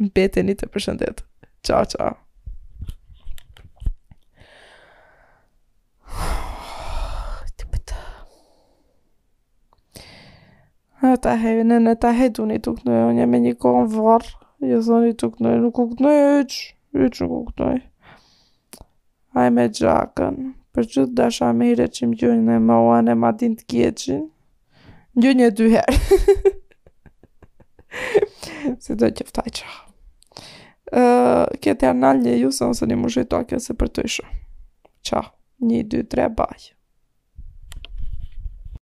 mbeteni 0.07 0.55
të 0.57 0.69
përshëndetë. 0.71 1.27
Ciao, 1.61 1.85
ciao. 1.85 2.15
Në 11.03 11.11
të 11.21 11.31
hejë, 11.43 11.61
në 11.65 11.77
në 11.83 11.93
të 12.01 12.09
hejë, 12.17 12.31
du 12.37 12.43
një 12.49 12.57
të 12.65 12.73
këtënë, 12.77 12.95
në 13.09 13.13
një 13.19 13.25
me 13.29 13.39
një 13.43 13.51
kohë 13.61 13.81
në 13.87 13.91
varë, 14.05 14.31
jë 14.65 14.71
jo, 14.71 14.79
zë 14.87 14.99
një 15.03 15.13
të 15.21 15.29
këtënë, 15.35 15.53
në 15.65 15.71
ku 15.77 15.85
këtënë, 15.91 16.11
e 16.39 16.41
që, 16.53 16.61
e 17.05 17.09
që 17.17 17.29
ku 17.31 17.39
këtënë. 17.49 17.81
Aj 19.43 19.51
me 19.57 19.67
gjakën, 19.81 20.39
për 20.73 20.87
që 20.95 21.01
të 21.11 21.15
dasha 21.21 21.51
mire 21.61 21.89
që 21.97 22.09
më 22.13 22.19
gjënë 22.23 22.45
në 22.49 22.57
më 22.69 22.79
uanë 22.87 23.13
e 23.17 23.19
matin 23.25 23.55
të 23.59 23.69
kjeqin, 23.75 24.25
gjënë 25.21 25.47
e 25.49 25.53
dyherë. 25.59 26.19
Se 28.81 28.97
do 28.99 29.09
që 29.13 29.25
fëtaj 29.29 29.49
qa 29.61 29.73
këtë 30.91 31.87
janë 31.87 31.99
nalë 32.03 32.23
një 32.25 32.33
ju, 32.41 32.49
se 32.55 32.67
nëse 32.67 32.87
një 32.91 32.97
mëshë 33.03 33.23
i 33.25 33.29
toke 33.35 33.59
se 33.63 33.73
për 33.79 33.93
të 33.95 34.03
ishë. 34.09 34.27
Qa, 35.09 35.23
një, 35.69 35.83
dy, 35.95 36.03
tre, 36.11 36.29
baj. 36.39 36.71